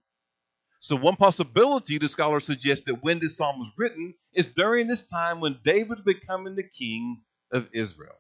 So, 0.81 0.97
one 0.97 1.17
possibility 1.17 1.99
the 1.99 2.09
scholars 2.09 2.47
suggest 2.47 2.87
that 2.87 3.03
when 3.03 3.19
this 3.21 3.37
psalm 3.37 3.59
was 3.59 3.71
written 3.77 4.15
is 4.33 4.47
during 4.47 4.87
this 4.87 5.03
time 5.03 5.41
when 5.41 5.59
David 5.63 5.91
was 5.91 6.03
becoming 6.03 6.57
the 6.57 6.63
king 6.63 7.23
of 7.53 7.69
Israel. 7.73 8.17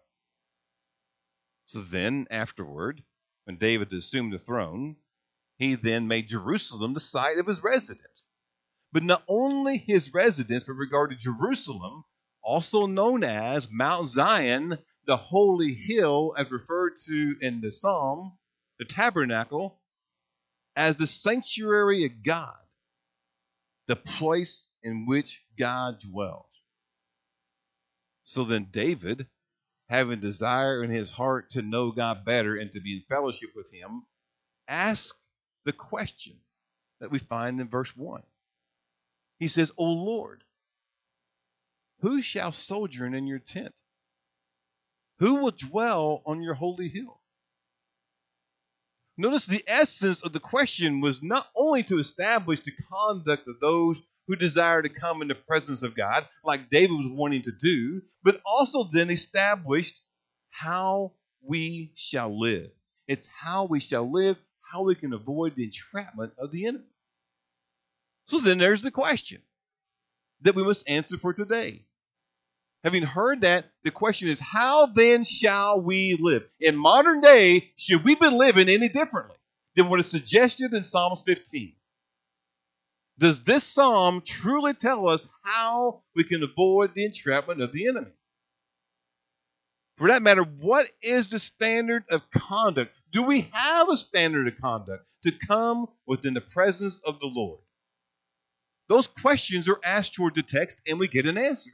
So, 1.67 1.81
then 1.83 2.27
afterward, 2.31 3.03
when 3.45 3.57
David 3.57 3.93
assumed 3.93 4.33
the 4.33 4.39
throne, 4.39 4.97
he 5.59 5.75
then 5.75 6.09
made 6.09 6.29
Jerusalem 6.29 6.95
the 6.95 7.01
site 7.01 7.39
of 7.39 7.47
his 7.47 7.63
residence 7.63 8.27
but 8.93 9.03
not 9.03 9.23
only 9.29 9.79
his 9.79 10.13
residence, 10.13 10.65
but 10.65 10.73
regarded 10.75 11.19
Jerusalem, 11.21 12.05
also 12.43 12.87
known 12.87 13.23
as 13.23 13.71
Mount 13.71 14.09
Zion, 14.09 14.79
the 15.07 15.17
holy 15.17 15.75
hill, 15.75 16.35
as 16.37 16.51
referred 16.51 16.97
to 17.07 17.37
in 17.41 17.61
the 17.61 17.71
psalm, 17.73 18.37
the 18.79 18.85
tabernacle, 18.85 19.80
as 20.77 20.97
the 20.97 21.07
sanctuary 21.07 22.05
of 22.05 22.23
God, 22.23 22.57
the 23.89 23.97
place 23.97 24.69
in 24.83 25.07
which 25.07 25.43
God 25.59 26.01
dwells. 26.01 26.47
So 28.25 28.45
then, 28.45 28.69
David, 28.71 29.27
having 29.89 30.21
desire 30.21 30.85
in 30.85 30.91
his 30.91 31.11
heart 31.11 31.51
to 31.53 31.63
know 31.63 31.91
God 31.91 32.25
better 32.25 32.57
and 32.57 32.71
to 32.73 32.81
be 32.81 32.97
in 32.97 33.03
fellowship 33.09 33.51
with 33.57 33.73
him, 33.73 34.03
asks 34.69 35.19
the 35.65 35.73
question 35.73 36.37
that 37.01 37.11
we 37.11 37.19
find 37.19 37.61
in 37.61 37.69
verse 37.69 37.95
1 37.97 38.23
he 39.41 39.49
says, 39.49 39.73
O 39.79 39.85
Lord, 39.85 40.45
who 42.01 42.23
shall 42.23 42.53
sojourn 42.53 43.15
in 43.15 43.27
your 43.27 43.39
tent? 43.39 43.75
Who 45.19 45.37
will 45.37 45.51
dwell 45.51 46.23
on 46.27 46.43
your 46.43 46.55
holy 46.55 46.89
hill? 46.89 47.20
Notice 49.21 49.45
the 49.45 49.63
essence 49.67 50.23
of 50.23 50.33
the 50.33 50.41
question 50.41 51.03
was 51.03 51.23
not 51.23 51.47
only 51.55 51.83
to 51.83 51.99
establish 51.99 52.61
the 52.63 52.73
conduct 52.91 53.47
of 53.49 53.61
those 53.61 54.01
who 54.27 54.35
desire 54.35 54.81
to 54.81 54.89
come 54.89 55.21
in 55.21 55.29
the 55.29 55.35
presence 55.35 55.83
of 55.83 55.95
God, 55.95 56.27
like 56.43 56.71
David 56.71 56.95
was 56.95 57.07
wanting 57.07 57.43
to 57.43 57.53
do, 57.53 58.01
but 58.25 58.41
also 58.47 58.89
then 58.91 59.11
established 59.11 59.95
how 60.49 61.13
we 61.43 61.93
shall 61.97 62.41
live. 62.41 62.71
It's 63.09 63.27
how 63.27 63.67
we 63.67 63.79
shall 63.81 64.11
live, 64.11 64.39
how 64.63 64.85
we 64.85 64.95
can 64.95 65.13
avoid 65.13 65.55
the 65.55 65.65
entrapment 65.65 66.33
of 66.39 66.51
the 66.51 66.65
enemy. 66.65 66.85
So 68.29 68.41
then 68.41 68.57
there's 68.57 68.81
the 68.81 68.91
question 68.91 69.43
that 70.41 70.55
we 70.55 70.63
must 70.63 70.89
answer 70.89 71.19
for 71.19 71.35
today. 71.35 71.83
Having 72.85 73.03
heard 73.03 73.43
that, 73.43 73.67
the 73.85 73.91
question 73.91 74.29
is, 74.29 74.41
how 74.41 74.87
then 74.87 75.25
shall 75.25 75.83
we 75.83 76.17
live? 76.19 76.45
In 76.61 76.77
modern 76.77 77.21
day, 77.21 77.73
should 77.77 78.05
we 78.05 78.15
be 78.15 78.29
living 78.29 78.69
any 78.69 78.89
differently 78.89 79.37
than 79.77 79.91
what 79.91 80.01
is 80.01 80.11
suggested 80.11 80.73
in 80.73 80.83
Psalms 80.83 81.23
15? 81.27 81.75
Does 83.19 83.43
this 83.43 83.65
psalm 83.65 84.23
truly 84.25 84.73
tell 84.73 85.07
us 85.09 85.29
how 85.43 86.03
we 86.17 86.25
can 86.25 86.43
avoid 86.43 86.95
the 86.95 87.05
entrapment 87.05 87.61
of 87.61 87.71
the 87.71 87.87
enemy? 87.87 88.13
For 89.99 90.09
that 90.09 90.23
matter, 90.23 90.43
what 90.43 90.91
is 91.03 91.27
the 91.27 91.39
standard 91.39 92.05
of 92.11 92.23
conduct? 92.31 92.97
Do 93.13 93.23
we 93.23 93.51
have 93.53 93.91
a 93.91 93.99
standard 93.99 94.49
of 94.49 94.59
conduct 94.59 95.05
to 95.25 95.33
come 95.33 95.87
within 96.07 96.33
the 96.33 96.41
presence 96.41 96.99
of 97.05 97.21
the 97.21 97.27
Lord? 97.27 97.61
Those 98.89 99.07
questions 99.07 99.69
are 99.69 99.79
asked 99.85 100.15
toward 100.15 100.35
the 100.35 100.43
text, 100.43 100.81
and 100.87 100.99
we 100.99 101.07
get 101.07 101.27
an 101.27 101.37
answer. 101.37 101.71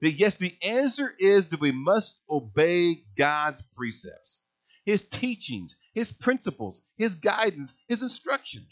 That 0.00 0.12
yes, 0.12 0.36
the 0.36 0.56
answer 0.62 1.14
is 1.18 1.48
that 1.48 1.60
we 1.60 1.72
must 1.72 2.16
obey 2.28 3.04
God's 3.16 3.62
precepts, 3.62 4.42
His 4.84 5.02
teachings, 5.02 5.76
His 5.94 6.12
principles, 6.12 6.82
His 6.96 7.14
guidance, 7.14 7.74
His 7.88 8.02
instructions. 8.02 8.68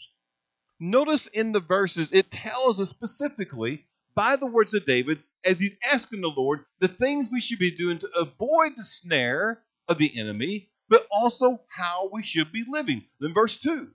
Notice 0.79 1.27
in 1.27 1.51
the 1.51 1.59
verses, 1.59 2.11
it 2.11 2.31
tells 2.31 2.79
us 2.79 2.89
specifically 2.89 3.85
by 4.15 4.35
the 4.35 4.47
words 4.47 4.73
of 4.73 4.85
David 4.85 5.21
as 5.45 5.59
he's 5.59 5.77
asking 5.91 6.21
the 6.21 6.33
Lord 6.35 6.65
the 6.79 6.87
things 6.87 7.29
we 7.31 7.41
should 7.41 7.59
be 7.59 7.71
doing 7.71 7.99
to 7.99 8.09
avoid 8.15 8.73
the 8.75 8.83
snare 8.83 9.61
of 9.87 9.97
the 9.97 10.17
enemy, 10.17 10.69
but 10.87 11.07
also 11.11 11.61
how 11.67 12.09
we 12.11 12.23
should 12.23 12.51
be 12.51 12.65
living. 12.67 13.03
In 13.21 13.33
verse 13.33 13.57
2, 13.57 13.89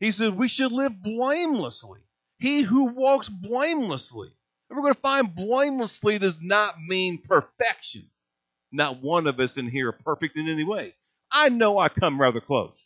he 0.00 0.10
said, 0.10 0.36
We 0.36 0.48
should 0.48 0.72
live 0.72 1.00
blamelessly 1.00 2.00
he 2.38 2.62
who 2.62 2.92
walks 2.92 3.28
blamelessly. 3.28 4.30
And 4.74 4.82
we're 4.82 4.88
going 4.88 4.94
to 4.94 5.00
find 5.02 5.34
blamelessly 5.36 6.18
does 6.18 6.42
not 6.42 6.74
mean 6.84 7.18
perfection. 7.18 8.10
Not 8.72 9.00
one 9.00 9.28
of 9.28 9.38
us 9.38 9.56
in 9.56 9.68
here 9.68 9.90
are 9.90 9.92
perfect 9.92 10.36
in 10.36 10.48
any 10.48 10.64
way. 10.64 10.94
I 11.30 11.48
know 11.48 11.78
I 11.78 11.88
come 11.88 12.20
rather 12.20 12.40
close. 12.40 12.84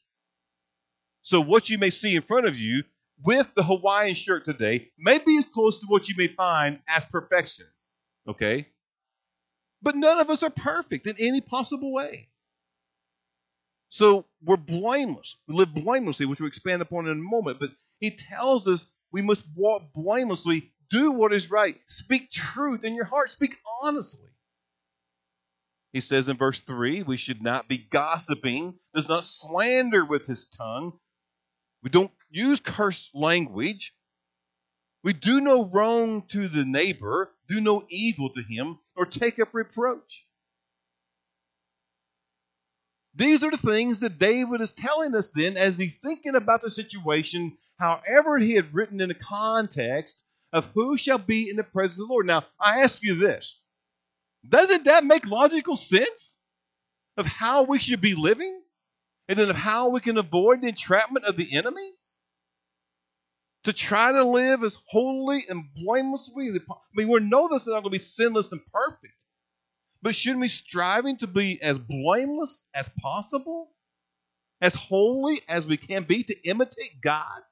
So, 1.23 1.41
what 1.41 1.71
you 1.71 1.79
may 1.79 1.89
see 1.89 2.15
in 2.15 2.21
front 2.21 2.45
of 2.45 2.59
you 2.59 2.85
with 3.25 3.51
the 3.55 3.63
Hawaiian 3.63 4.15
shirt 4.15 4.45
today 4.45 4.91
may 4.99 5.17
be 5.17 5.39
as 5.39 5.47
close 5.47 5.81
to 5.81 5.87
what 5.87 6.11
you 6.11 6.15
may 6.19 6.27
find 6.27 6.79
as 6.87 7.07
perfection. 7.07 7.65
Okay? 8.29 8.69
But 9.81 9.97
none 9.97 10.21
of 10.21 10.29
us 10.29 10.43
are 10.43 10.51
perfect 10.51 11.07
in 11.07 11.17
any 11.19 11.41
possible 11.41 11.91
way. 11.91 12.29
So, 13.89 14.27
we're 14.45 14.59
blameless. 14.59 15.37
We 15.47 15.55
live 15.55 15.73
blamelessly, 15.73 16.27
which 16.27 16.39
we'll 16.39 16.49
expand 16.49 16.83
upon 16.83 17.07
in 17.07 17.13
a 17.13 17.15
moment. 17.15 17.59
But 17.59 17.71
he 17.99 18.11
tells 18.11 18.69
us 18.69 18.87
we 19.11 19.23
must 19.23 19.47
walk 19.57 19.95
blamelessly, 19.95 20.71
do 20.91 21.13
what 21.13 21.33
is 21.33 21.51
right, 21.51 21.79
speak 21.87 22.31
truth 22.31 22.85
in 22.85 22.95
your 22.95 23.05
heart, 23.05 23.31
speak 23.31 23.57
honestly. 23.83 24.29
He 25.93 26.01
says 26.01 26.29
in 26.29 26.37
verse 26.37 26.61
3 26.61 27.03
we 27.03 27.17
should 27.17 27.43
not 27.43 27.69
be 27.69 27.79
gossiping, 27.79 28.75
does 28.95 29.09
not 29.09 29.25
slander 29.25 30.05
with 30.05 30.27
his 30.27 30.45
tongue. 30.45 30.99
We 31.83 31.91
don't 31.91 32.13
use 32.31 32.61
cursed 32.61 33.11
language. 33.15 33.95
We 35.05 35.13
do 35.13 35.41
no 35.41 35.65
wrong 35.65 36.27
to 36.29 36.49
the 36.49 36.65
neighbor, 36.65 37.31
do 37.49 37.61
no 37.61 37.87
evil 37.89 38.31
to 38.31 38.43
him, 38.43 38.79
or 38.97 39.07
take 39.07 39.39
up 39.39 39.55
reproach. 39.55 40.25
These 43.15 43.43
are 43.43 43.51
the 43.51 43.57
things 43.57 44.01
that 44.01 44.19
David 44.19 44.61
is 44.61 44.71
telling 44.71 45.15
us 45.15 45.29
then 45.35 45.57
as 45.57 45.79
he's 45.79 45.97
thinking 45.97 46.35
about 46.35 46.63
the 46.63 46.71
situation 46.71 47.57
however 47.79 48.39
he 48.39 48.55
had 48.55 48.75
written 48.75 49.01
in 49.01 49.09
the 49.09 49.15
context 49.15 50.23
of 50.53 50.65
who 50.75 50.97
shall 50.97 51.19
be 51.19 51.51
in 51.51 51.57
the 51.57 51.65
presence 51.65 52.01
of 52.01 52.09
the 52.09 52.13
Lord. 52.13 52.27
Now, 52.27 52.45
I 52.61 52.83
ask 52.83 53.03
you 53.03 53.17
this 53.17 53.55
doesn't 54.49 54.85
that 54.85 55.05
make 55.05 55.27
logical 55.27 55.77
sense 55.77 56.39
of 57.17 57.27
how 57.27 57.65
we 57.65 57.79
should 57.79 58.01
be 58.01 58.15
living 58.15 58.63
and 59.29 59.39
then 59.39 59.51
of 59.51 59.57
how 59.57 59.91
we 59.91 60.01
can 60.01 60.17
avoid 60.17 60.63
the 60.63 60.69
entrapment 60.69 61.25
of 61.27 61.37
the 61.37 61.57
enemy? 61.57 61.93
To 63.65 63.73
try 63.73 64.13
to 64.13 64.25
live 64.25 64.63
as 64.63 64.79
holy 64.87 65.43
and 65.49 65.65
blamelessly 65.75 66.49
as 66.49 66.55
I 66.55 66.75
mean, 66.95 67.09
we 67.09 67.21
know 67.21 67.49
this 67.49 67.63
is 67.63 67.69
not 67.69 67.83
going 67.83 67.85
to 67.85 67.91
be 67.91 67.99
sinless 67.99 68.51
and 68.53 68.61
perfect. 68.73 69.13
But 70.01 70.15
shouldn't 70.15 70.41
we 70.41 70.49
striving 70.49 71.19
to 71.19 71.27
be 71.27 71.61
as 71.61 71.79
blameless 71.79 72.65
as 72.73 72.89
possible? 73.01 73.69
As 74.61 74.75
holy 74.75 75.39
as 75.49 75.67
we 75.67 75.77
can 75.77 76.05
be 76.05 76.23
to 76.23 76.49
imitate 76.49 77.01
God? 77.03 77.43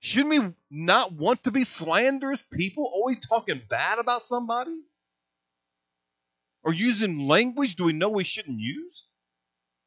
Shouldn't 0.00 0.30
we 0.30 0.54
not 0.70 1.12
want 1.12 1.44
to 1.44 1.50
be 1.50 1.64
slanderous 1.64 2.42
people, 2.42 2.84
always 2.84 3.18
talking 3.26 3.62
bad 3.68 3.98
about 3.98 4.22
somebody? 4.22 4.76
Or 6.62 6.72
using 6.72 7.26
language 7.26 7.76
do 7.76 7.84
we 7.84 7.92
know 7.92 8.08
we 8.08 8.24
shouldn't 8.24 8.60
use? 8.60 9.04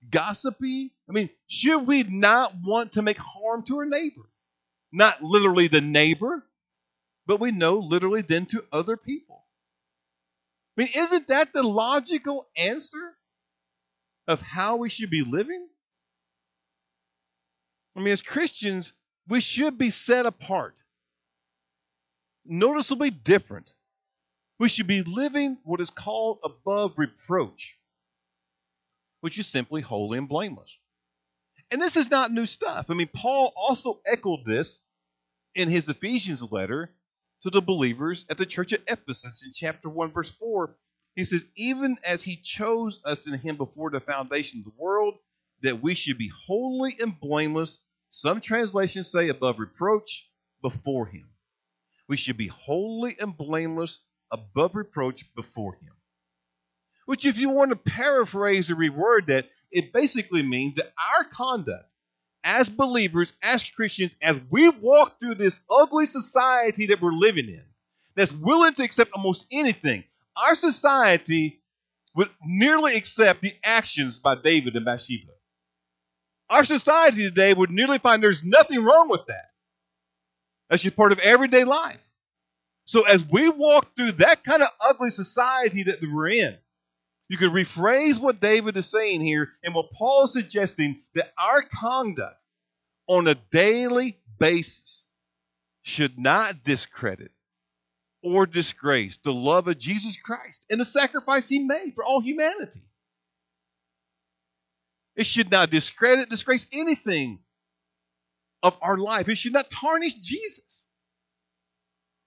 Gossipy? 0.09 0.93
I 1.09 1.11
mean, 1.13 1.29
should 1.47 1.85
we 1.87 2.03
not 2.03 2.53
want 2.63 2.93
to 2.93 3.01
make 3.01 3.17
harm 3.17 3.63
to 3.65 3.77
our 3.77 3.85
neighbor? 3.85 4.29
Not 4.91 5.23
literally 5.23 5.67
the 5.67 5.81
neighbor, 5.81 6.43
but 7.25 7.39
we 7.39 7.51
know 7.51 7.79
literally 7.79 8.21
then 8.21 8.45
to 8.47 8.65
other 8.71 8.97
people. 8.97 9.45
I 10.77 10.81
mean, 10.83 10.91
isn't 10.95 11.27
that 11.27 11.53
the 11.53 11.63
logical 11.63 12.47
answer 12.57 13.15
of 14.27 14.41
how 14.41 14.77
we 14.77 14.89
should 14.89 15.09
be 15.09 15.23
living? 15.23 15.67
I 17.95 17.99
mean, 17.99 18.13
as 18.13 18.21
Christians, 18.21 18.93
we 19.27 19.41
should 19.41 19.77
be 19.77 19.89
set 19.89 20.25
apart, 20.25 20.75
noticeably 22.45 23.09
different. 23.09 23.71
We 24.59 24.69
should 24.69 24.87
be 24.87 25.03
living 25.03 25.57
what 25.63 25.81
is 25.81 25.89
called 25.89 26.39
above 26.43 26.93
reproach, 26.97 27.77
which 29.21 29.39
is 29.39 29.47
simply 29.47 29.81
holy 29.81 30.17
and 30.17 30.29
blameless. 30.29 30.71
And 31.71 31.81
this 31.81 31.95
is 31.95 32.11
not 32.11 32.31
new 32.31 32.45
stuff. 32.45 32.87
I 32.89 32.93
mean, 32.93 33.09
Paul 33.13 33.53
also 33.55 34.01
echoed 34.05 34.45
this 34.45 34.83
in 35.55 35.69
his 35.69 35.89
Ephesians 35.89 36.43
letter 36.51 36.91
to 37.43 37.49
the 37.49 37.61
believers 37.61 38.25
at 38.29 38.37
the 38.37 38.45
church 38.45 38.73
at 38.73 38.81
Ephesus 38.87 39.41
in 39.45 39.51
chapter 39.53 39.89
1, 39.89 40.11
verse 40.11 40.31
4. 40.31 40.75
He 41.15 41.23
says, 41.23 41.45
Even 41.55 41.97
as 42.05 42.23
he 42.23 42.37
chose 42.37 42.99
us 43.05 43.27
in 43.27 43.33
him 43.39 43.57
before 43.57 43.89
the 43.89 43.99
foundation 43.99 44.59
of 44.59 44.65
the 44.65 44.77
world, 44.81 45.15
that 45.61 45.81
we 45.81 45.93
should 45.93 46.17
be 46.17 46.31
holy 46.47 46.95
and 46.99 47.19
blameless. 47.19 47.79
Some 48.11 48.41
translations 48.41 49.09
say 49.09 49.29
above 49.29 49.57
reproach 49.57 50.29
before 50.61 51.07
him. 51.07 51.29
We 52.09 52.17
should 52.17 52.37
be 52.37 52.47
holy 52.47 53.15
and 53.19 53.35
blameless 53.35 53.99
above 54.31 54.75
reproach 54.75 55.33
before 55.33 55.75
him. 55.75 55.93
Which, 57.05 57.25
if 57.25 57.37
you 57.37 57.49
want 57.49 57.69
to 57.69 57.77
paraphrase 57.77 58.69
or 58.69 58.75
reword 58.75 59.27
that, 59.27 59.47
it 59.71 59.93
basically 59.93 60.43
means 60.43 60.75
that 60.75 60.93
our 61.17 61.23
conduct 61.23 61.85
as 62.43 62.69
believers, 62.69 63.33
as 63.43 63.63
Christians, 63.63 64.15
as 64.21 64.39
we 64.49 64.67
walk 64.67 65.19
through 65.19 65.35
this 65.35 65.57
ugly 65.69 66.05
society 66.05 66.87
that 66.87 67.01
we're 67.01 67.13
living 67.13 67.47
in, 67.47 67.63
that's 68.15 68.33
willing 68.33 68.73
to 68.73 68.83
accept 68.83 69.11
almost 69.13 69.45
anything, 69.51 70.03
our 70.35 70.55
society 70.55 71.61
would 72.15 72.29
nearly 72.43 72.95
accept 72.95 73.41
the 73.41 73.53
actions 73.63 74.19
by 74.19 74.35
David 74.35 74.75
and 74.75 74.85
Bathsheba. 74.85 75.31
Our 76.51 76.65
society 76.65 77.23
today 77.23 77.53
would 77.53 77.71
nearly 77.71 77.97
find 77.97 78.21
there's 78.21 78.43
nothing 78.43 78.83
wrong 78.83 79.09
with 79.09 79.25
that. 79.27 79.51
That's 80.69 80.83
just 80.83 80.97
part 80.97 81.13
of 81.13 81.19
everyday 81.19 81.63
life. 81.63 81.99
So 82.85 83.03
as 83.03 83.23
we 83.23 83.47
walk 83.47 83.95
through 83.95 84.13
that 84.13 84.43
kind 84.43 84.61
of 84.61 84.67
ugly 84.81 85.11
society 85.11 85.83
that 85.83 85.99
we're 86.01 86.27
in, 86.27 86.57
you 87.29 87.37
could 87.37 87.51
rephrase 87.51 88.19
what 88.19 88.41
David 88.41 88.75
is 88.75 88.85
saying 88.85 89.21
here 89.21 89.49
and 89.63 89.73
what 89.73 89.93
Paul 89.93 90.25
is 90.25 90.33
suggesting 90.33 91.01
that 91.15 91.31
our 91.41 91.61
conduct 91.61 92.35
on 93.07 93.27
a 93.27 93.35
daily 93.35 94.19
basis 94.37 95.07
should 95.83 96.19
not 96.19 96.65
discredit 96.65 97.31
or 98.21 98.45
disgrace 98.45 99.17
the 99.23 99.33
love 99.33 99.69
of 99.69 99.79
Jesus 99.79 100.17
Christ 100.17 100.65
and 100.69 100.81
the 100.81 100.85
sacrifice 100.85 101.47
he 101.47 101.59
made 101.59 101.93
for 101.95 102.03
all 102.03 102.19
humanity. 102.19 102.81
It 105.15 105.25
should 105.25 105.51
not 105.51 105.69
discredit, 105.69 106.29
disgrace 106.29 106.65
anything 106.71 107.39
of 108.63 108.77
our 108.81 108.97
life. 108.97 109.27
It 109.29 109.35
should 109.35 109.53
not 109.53 109.69
tarnish 109.69 110.13
Jesus. 110.13 110.79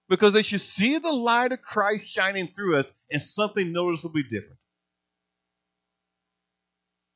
Because 0.07 0.33
they 0.33 0.43
should 0.43 0.61
see 0.61 0.99
the 0.99 1.11
light 1.11 1.51
of 1.51 1.61
Christ 1.61 2.05
shining 2.05 2.49
through 2.55 2.77
us 2.77 2.91
and 3.11 3.21
something 3.21 3.71
noticeably 3.71 4.21
different. 4.23 4.59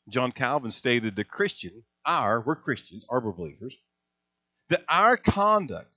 John 0.09 0.31
Calvin 0.31 0.71
stated 0.71 1.15
the 1.15 1.23
Christian, 1.23 1.83
our, 2.03 2.41
we're 2.41 2.55
Christians, 2.55 3.05
are 3.09 3.21
believers, 3.21 3.77
that 4.69 4.83
our 4.89 5.17
conduct 5.17 5.93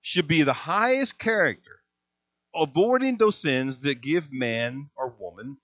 should 0.00 0.26
be 0.26 0.42
the 0.42 0.54
highest 0.54 1.18
character, 1.18 1.80
avoiding 2.54 3.18
those 3.18 3.36
sins 3.36 3.82
that 3.82 4.00
give 4.00 4.32
man 4.32 4.88
or 4.96 5.14
woman 5.18 5.58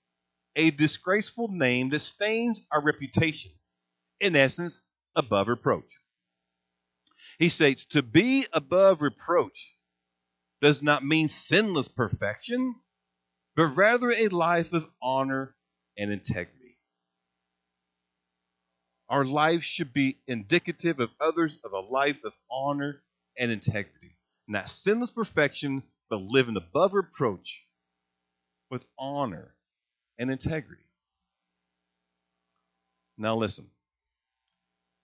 a 0.55 0.71
disgraceful 0.71 1.47
name 1.47 1.89
that 1.89 1.99
stains 1.99 2.61
our 2.71 2.81
reputation, 2.81 3.51
in 4.19 4.35
essence, 4.35 4.81
above 5.15 5.47
reproach. 5.47 5.89
He 7.39 7.49
states, 7.49 7.85
to 7.87 8.01
be 8.01 8.45
above 8.53 9.01
reproach 9.01 9.71
does 10.61 10.83
not 10.83 11.03
mean 11.03 11.27
sinless 11.27 11.87
perfection, 11.87 12.75
but 13.55 13.67
rather 13.75 14.11
a 14.11 14.27
life 14.29 14.73
of 14.73 14.87
honor 15.01 15.55
and 15.97 16.11
integrity. 16.11 16.77
Our 19.09 19.25
life 19.25 19.63
should 19.63 19.93
be 19.93 20.17
indicative 20.27 20.99
of 20.99 21.09
others 21.19 21.57
of 21.63 21.73
a 21.73 21.79
life 21.79 22.23
of 22.23 22.33
honor 22.49 23.01
and 23.37 23.51
integrity. 23.51 24.17
Not 24.47 24.69
sinless 24.69 25.11
perfection, 25.11 25.83
but 26.09 26.21
living 26.21 26.57
above 26.57 26.93
reproach 26.93 27.63
with 28.69 28.85
honor 28.97 29.52
and 30.17 30.31
integrity. 30.31 30.83
Now, 33.17 33.35
listen. 33.35 33.67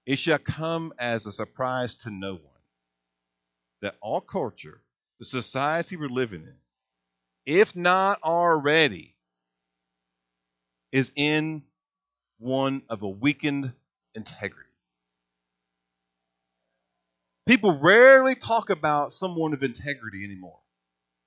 It 0.05 0.17
shall 0.17 0.39
come 0.39 0.93
as 0.97 1.27
a 1.27 1.31
surprise 1.31 1.93
to 1.95 2.09
no 2.09 2.33
one 2.33 2.41
that 3.81 3.95
all 4.01 4.21
culture, 4.21 4.81
the 5.19 5.25
society 5.25 5.97
we're 5.97 6.09
living 6.09 6.41
in, 6.41 6.55
if 7.45 7.75
not 7.75 8.21
already, 8.23 9.15
is 10.91 11.11
in 11.15 11.63
one 12.39 12.81
of 12.89 13.03
a 13.03 13.07
weakened 13.07 13.71
integrity. 14.15 14.69
People 17.47 17.79
rarely 17.79 18.35
talk 18.35 18.69
about 18.69 19.13
someone 19.13 19.53
of 19.53 19.63
integrity 19.63 20.23
anymore. 20.23 20.59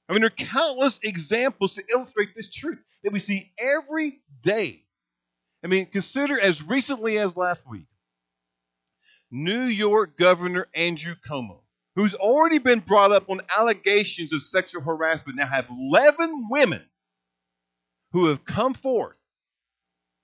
I 0.08 0.12
mean, 0.12 0.22
there 0.22 0.26
are 0.26 0.30
countless 0.30 0.98
examples 1.02 1.74
to 1.74 1.84
illustrate 1.90 2.34
this 2.34 2.50
truth 2.50 2.78
that 3.02 3.12
we 3.12 3.18
see 3.18 3.52
every 3.58 4.20
day. 4.42 4.82
I 5.64 5.68
mean, 5.68 5.86
consider 5.86 6.38
as 6.38 6.62
recently 6.62 7.18
as 7.18 7.36
last 7.36 7.68
week, 7.68 7.86
New 9.30 9.62
York 9.62 10.18
Governor 10.18 10.68
Andrew 10.74 11.14
Cuomo, 11.26 11.60
who's 11.96 12.14
already 12.14 12.58
been 12.58 12.80
brought 12.80 13.12
up 13.12 13.30
on 13.30 13.40
allegations 13.56 14.32
of 14.32 14.42
sexual 14.42 14.82
harassment, 14.82 15.38
now 15.38 15.46
have 15.46 15.68
11 15.70 16.48
women 16.50 16.82
who 18.12 18.26
have 18.26 18.44
come 18.44 18.74
forth 18.74 19.16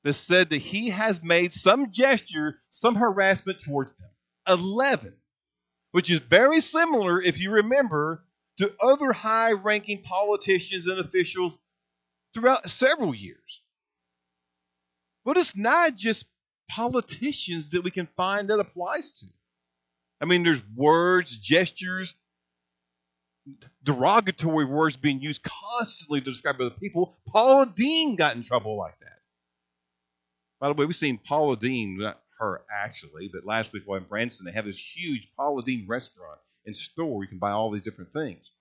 that 0.04 0.12
said 0.12 0.50
that 0.50 0.58
he 0.58 0.90
has 0.90 1.22
made 1.22 1.54
some 1.54 1.92
gesture, 1.92 2.58
some 2.72 2.94
harassment 2.94 3.60
towards 3.60 3.92
them. 3.96 4.10
11, 4.48 5.14
which 5.92 6.10
is 6.10 6.20
very 6.20 6.60
similar, 6.60 7.20
if 7.20 7.38
you 7.38 7.50
remember, 7.50 8.24
to 8.58 8.72
other 8.80 9.12
high 9.12 9.52
ranking 9.52 10.02
politicians 10.02 10.86
and 10.86 10.98
officials 10.98 11.58
throughout 12.34 12.68
several 12.68 13.14
years. 13.14 13.62
But 15.24 15.36
it's 15.36 15.56
not 15.56 15.94
just 15.94 16.24
politicians 16.68 17.70
that 17.70 17.82
we 17.82 17.90
can 17.90 18.08
find 18.16 18.50
that 18.50 18.60
applies 18.60 19.12
to. 19.12 19.26
I 20.20 20.24
mean, 20.24 20.42
there's 20.42 20.62
words, 20.74 21.36
gestures, 21.36 22.14
derogatory 23.84 24.64
words 24.64 24.96
being 24.96 25.20
used 25.20 25.42
constantly 25.42 26.20
to 26.20 26.30
describe 26.30 26.60
other 26.60 26.70
people. 26.70 27.18
Paula 27.26 27.72
Deen 27.74 28.16
got 28.16 28.36
in 28.36 28.42
trouble 28.42 28.76
like 28.76 28.98
that. 29.00 29.20
By 30.60 30.68
the 30.68 30.74
way, 30.74 30.86
we've 30.86 30.96
seen 30.96 31.18
Paula 31.18 31.56
Deen, 31.56 31.98
not 31.98 32.20
her 32.40 32.62
actually, 32.72 33.30
but 33.32 33.44
last 33.44 33.72
week 33.72 33.84
while 33.86 33.98
in 33.98 34.04
Branson, 34.04 34.46
they 34.46 34.52
have 34.52 34.66
this 34.66 34.78
huge 34.78 35.28
Paula 35.36 35.62
Deen 35.62 35.86
restaurant 35.86 36.40
and 36.68 36.76
store 36.76 37.24
you 37.24 37.28
can 37.28 37.38
buy 37.38 37.50
all 37.50 37.70
these 37.70 37.83
different 37.83 38.12
things. 38.12 38.52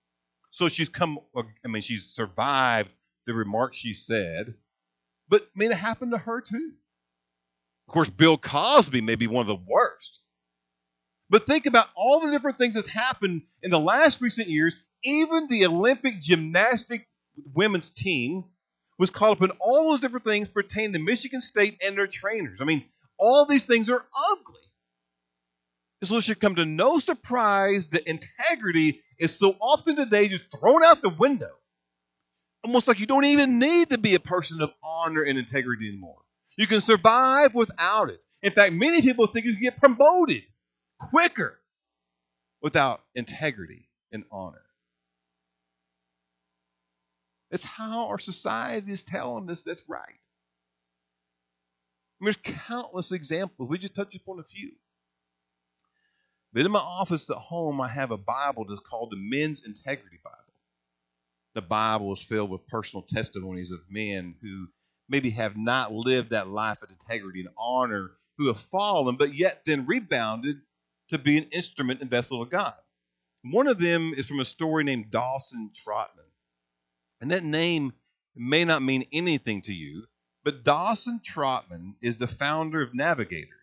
So 0.50 0.68
she's 0.68 0.88
come, 0.88 1.18
I 1.36 1.68
mean, 1.68 1.82
she's 1.82 2.06
survived 2.06 2.88
the 3.26 3.34
remarks 3.34 3.76
she 3.76 3.92
said, 3.92 4.54
but 5.28 5.42
I 5.42 5.58
mean, 5.58 5.70
it 5.70 5.76
happened 5.76 6.12
to 6.12 6.18
her 6.18 6.40
too. 6.40 6.72
Of 7.86 7.92
course, 7.92 8.10
Bill 8.10 8.38
Cosby 8.38 9.02
may 9.02 9.14
be 9.14 9.26
one 9.26 9.42
of 9.42 9.46
the 9.46 9.64
worst. 9.66 10.18
But 11.30 11.46
think 11.46 11.66
about 11.66 11.88
all 11.94 12.20
the 12.20 12.30
different 12.30 12.58
things 12.58 12.74
that's 12.74 12.88
happened 12.88 13.42
in 13.62 13.70
the 13.70 13.78
last 13.78 14.20
recent 14.20 14.48
years. 14.48 14.74
Even 15.04 15.46
the 15.48 15.66
Olympic 15.66 16.20
gymnastic 16.20 17.06
women's 17.54 17.90
team 17.90 18.44
was 18.98 19.10
caught 19.10 19.32
up 19.32 19.42
in 19.42 19.50
all 19.60 19.90
those 19.90 20.00
different 20.00 20.24
things 20.24 20.48
pertaining 20.48 20.94
to 20.94 20.98
Michigan 20.98 21.40
State 21.40 21.82
and 21.84 21.96
their 21.96 22.06
trainers. 22.06 22.58
I 22.60 22.64
mean, 22.64 22.84
all 23.18 23.44
these 23.44 23.64
things 23.64 23.90
are 23.90 24.04
ugly. 24.32 24.60
So 26.04 26.16
it 26.16 26.22
should 26.22 26.40
come 26.40 26.54
to 26.54 26.64
no 26.64 27.00
surprise 27.00 27.88
that 27.88 28.08
integrity 28.08 29.02
is 29.18 29.36
so 29.36 29.56
often 29.60 29.96
today 29.96 30.28
just 30.28 30.44
thrown 30.58 30.84
out 30.84 31.02
the 31.02 31.08
window. 31.08 31.50
Almost 32.64 32.86
like 32.86 33.00
you 33.00 33.06
don't 33.06 33.24
even 33.24 33.58
need 33.58 33.90
to 33.90 33.98
be 33.98 34.14
a 34.14 34.20
person 34.20 34.60
of 34.62 34.70
honor 34.82 35.22
and 35.22 35.38
integrity 35.38 35.88
anymore. 35.88 36.20
You 36.56 36.66
can 36.66 36.80
survive 36.80 37.54
without 37.54 38.10
it. 38.10 38.20
In 38.42 38.52
fact, 38.52 38.72
many 38.72 39.02
people 39.02 39.26
think 39.26 39.46
you 39.46 39.54
can 39.54 39.62
get 39.62 39.78
promoted 39.78 40.42
quicker 40.98 41.58
without 42.62 43.00
integrity 43.14 43.88
and 44.12 44.24
honor. 44.30 44.62
It's 47.50 47.64
how 47.64 48.08
our 48.08 48.18
society 48.18 48.92
is 48.92 49.02
telling 49.02 49.50
us 49.50 49.62
that's 49.62 49.82
right. 49.88 50.02
I 52.20 52.24
mean, 52.24 52.32
there's 52.44 52.56
countless 52.66 53.12
examples. 53.12 53.68
We 53.68 53.78
just 53.78 53.94
touched 53.94 54.16
upon 54.16 54.40
a 54.40 54.44
few. 54.44 54.72
But 56.52 56.64
in 56.64 56.72
my 56.72 56.80
office 56.80 57.28
at 57.30 57.36
home, 57.36 57.80
I 57.80 57.88
have 57.88 58.10
a 58.10 58.16
Bible 58.16 58.64
that's 58.68 58.80
called 58.80 59.10
the 59.10 59.16
Men's 59.16 59.64
Integrity 59.64 60.18
Bible. 60.24 60.36
The 61.54 61.62
Bible 61.62 62.12
is 62.14 62.22
filled 62.22 62.50
with 62.50 62.66
personal 62.68 63.02
testimonies 63.02 63.70
of 63.70 63.80
men 63.90 64.34
who 64.40 64.68
maybe 65.08 65.30
have 65.30 65.56
not 65.56 65.92
lived 65.92 66.30
that 66.30 66.48
life 66.48 66.82
of 66.82 66.90
integrity 66.90 67.40
and 67.40 67.50
honor, 67.58 68.12
who 68.36 68.46
have 68.46 68.60
fallen, 68.60 69.16
but 69.16 69.34
yet 69.34 69.62
then 69.66 69.86
rebounded 69.86 70.56
to 71.08 71.18
be 71.18 71.38
an 71.38 71.44
instrument 71.44 72.00
and 72.00 72.10
vessel 72.10 72.42
of 72.42 72.50
God. 72.50 72.74
One 73.42 73.66
of 73.66 73.78
them 73.78 74.14
is 74.16 74.26
from 74.26 74.40
a 74.40 74.44
story 74.44 74.84
named 74.84 75.10
Dawson 75.10 75.70
Trotman. 75.74 76.24
And 77.20 77.30
that 77.30 77.44
name 77.44 77.92
may 78.36 78.64
not 78.64 78.82
mean 78.82 79.06
anything 79.12 79.62
to 79.62 79.72
you, 79.72 80.04
but 80.44 80.64
Dawson 80.64 81.20
Trotman 81.24 81.96
is 82.00 82.18
the 82.18 82.26
founder 82.26 82.82
of 82.82 82.94
Navigators. 82.94 83.57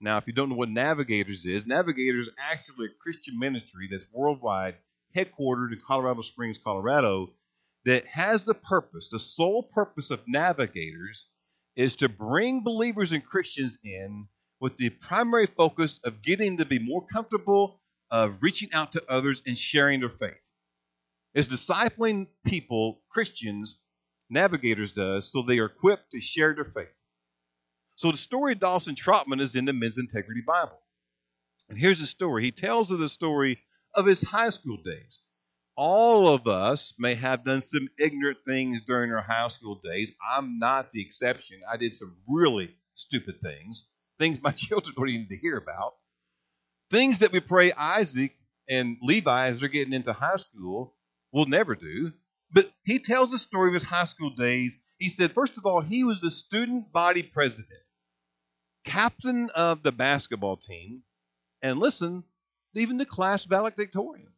Now, 0.00 0.16
if 0.18 0.26
you 0.26 0.32
don't 0.32 0.50
know 0.50 0.56
what 0.56 0.68
Navigators 0.68 1.44
is, 1.44 1.66
Navigators 1.66 2.28
is 2.28 2.34
actually 2.38 2.86
a 2.86 3.02
Christian 3.02 3.38
ministry 3.38 3.88
that's 3.90 4.06
worldwide, 4.12 4.76
headquartered 5.14 5.72
in 5.72 5.80
Colorado 5.84 6.22
Springs, 6.22 6.58
Colorado, 6.58 7.32
that 7.84 8.06
has 8.06 8.44
the 8.44 8.54
purpose, 8.54 9.08
the 9.08 9.18
sole 9.18 9.62
purpose 9.62 10.10
of 10.10 10.20
Navigators 10.26 11.26
is 11.74 11.96
to 11.96 12.08
bring 12.08 12.62
believers 12.62 13.12
and 13.12 13.24
Christians 13.24 13.78
in 13.82 14.28
with 14.60 14.76
the 14.76 14.90
primary 14.90 15.46
focus 15.46 16.00
of 16.04 16.22
getting 16.22 16.58
to 16.58 16.64
be 16.64 16.78
more 16.78 17.06
comfortable 17.06 17.80
of 18.10 18.36
reaching 18.40 18.72
out 18.72 18.92
to 18.92 19.04
others 19.08 19.42
and 19.46 19.56
sharing 19.56 20.00
their 20.00 20.08
faith. 20.08 20.40
It's 21.34 21.48
discipling 21.48 22.26
people, 22.44 23.02
Christians, 23.10 23.78
Navigators 24.30 24.92
does, 24.92 25.30
so 25.32 25.42
they 25.42 25.58
are 25.58 25.66
equipped 25.66 26.10
to 26.12 26.20
share 26.20 26.54
their 26.54 26.64
faith. 26.64 26.88
So 27.98 28.12
the 28.12 28.16
story 28.16 28.52
of 28.52 28.60
Dawson 28.60 28.94
Trotman 28.94 29.40
is 29.40 29.56
in 29.56 29.64
the 29.64 29.72
Men's 29.72 29.98
Integrity 29.98 30.40
Bible. 30.46 30.80
And 31.68 31.76
here's 31.76 31.98
the 31.98 32.06
story. 32.06 32.44
He 32.44 32.52
tells 32.52 32.92
us 32.92 33.00
the 33.00 33.08
story 33.08 33.58
of 33.92 34.06
his 34.06 34.22
high 34.22 34.50
school 34.50 34.76
days. 34.76 35.18
All 35.74 36.28
of 36.28 36.46
us 36.46 36.94
may 36.96 37.16
have 37.16 37.44
done 37.44 37.60
some 37.60 37.88
ignorant 37.98 38.38
things 38.46 38.82
during 38.86 39.10
our 39.10 39.20
high 39.20 39.48
school 39.48 39.80
days. 39.82 40.12
I'm 40.24 40.60
not 40.60 40.92
the 40.92 41.02
exception. 41.02 41.58
I 41.68 41.76
did 41.76 41.92
some 41.92 42.16
really 42.28 42.70
stupid 42.94 43.40
things, 43.42 43.86
things 44.20 44.40
my 44.40 44.52
children 44.56 44.94
don't 44.96 45.08
even 45.08 45.22
need 45.22 45.34
to 45.34 45.40
hear 45.40 45.56
about. 45.56 45.94
Things 46.92 47.18
that 47.18 47.32
we 47.32 47.40
pray 47.40 47.72
Isaac 47.72 48.36
and 48.68 48.96
Levi, 49.02 49.48
as 49.48 49.58
they're 49.58 49.68
getting 49.68 49.92
into 49.92 50.12
high 50.12 50.36
school, 50.36 50.94
will 51.32 51.46
never 51.46 51.74
do. 51.74 52.12
But 52.52 52.70
he 52.84 53.00
tells 53.00 53.32
the 53.32 53.38
story 53.38 53.70
of 53.70 53.74
his 53.74 53.82
high 53.82 54.04
school 54.04 54.30
days. 54.30 54.78
He 54.98 55.08
said, 55.08 55.32
first 55.32 55.58
of 55.58 55.66
all, 55.66 55.80
he 55.80 56.04
was 56.04 56.20
the 56.20 56.30
student 56.30 56.92
body 56.92 57.24
president, 57.24 57.80
captain 58.88 59.50
of 59.50 59.82
the 59.82 59.92
basketball 59.92 60.56
team, 60.56 61.02
and 61.62 61.78
listen, 61.78 62.24
even 62.74 62.96
the 62.96 63.06
class 63.06 63.44
valedictorian. 63.44 64.28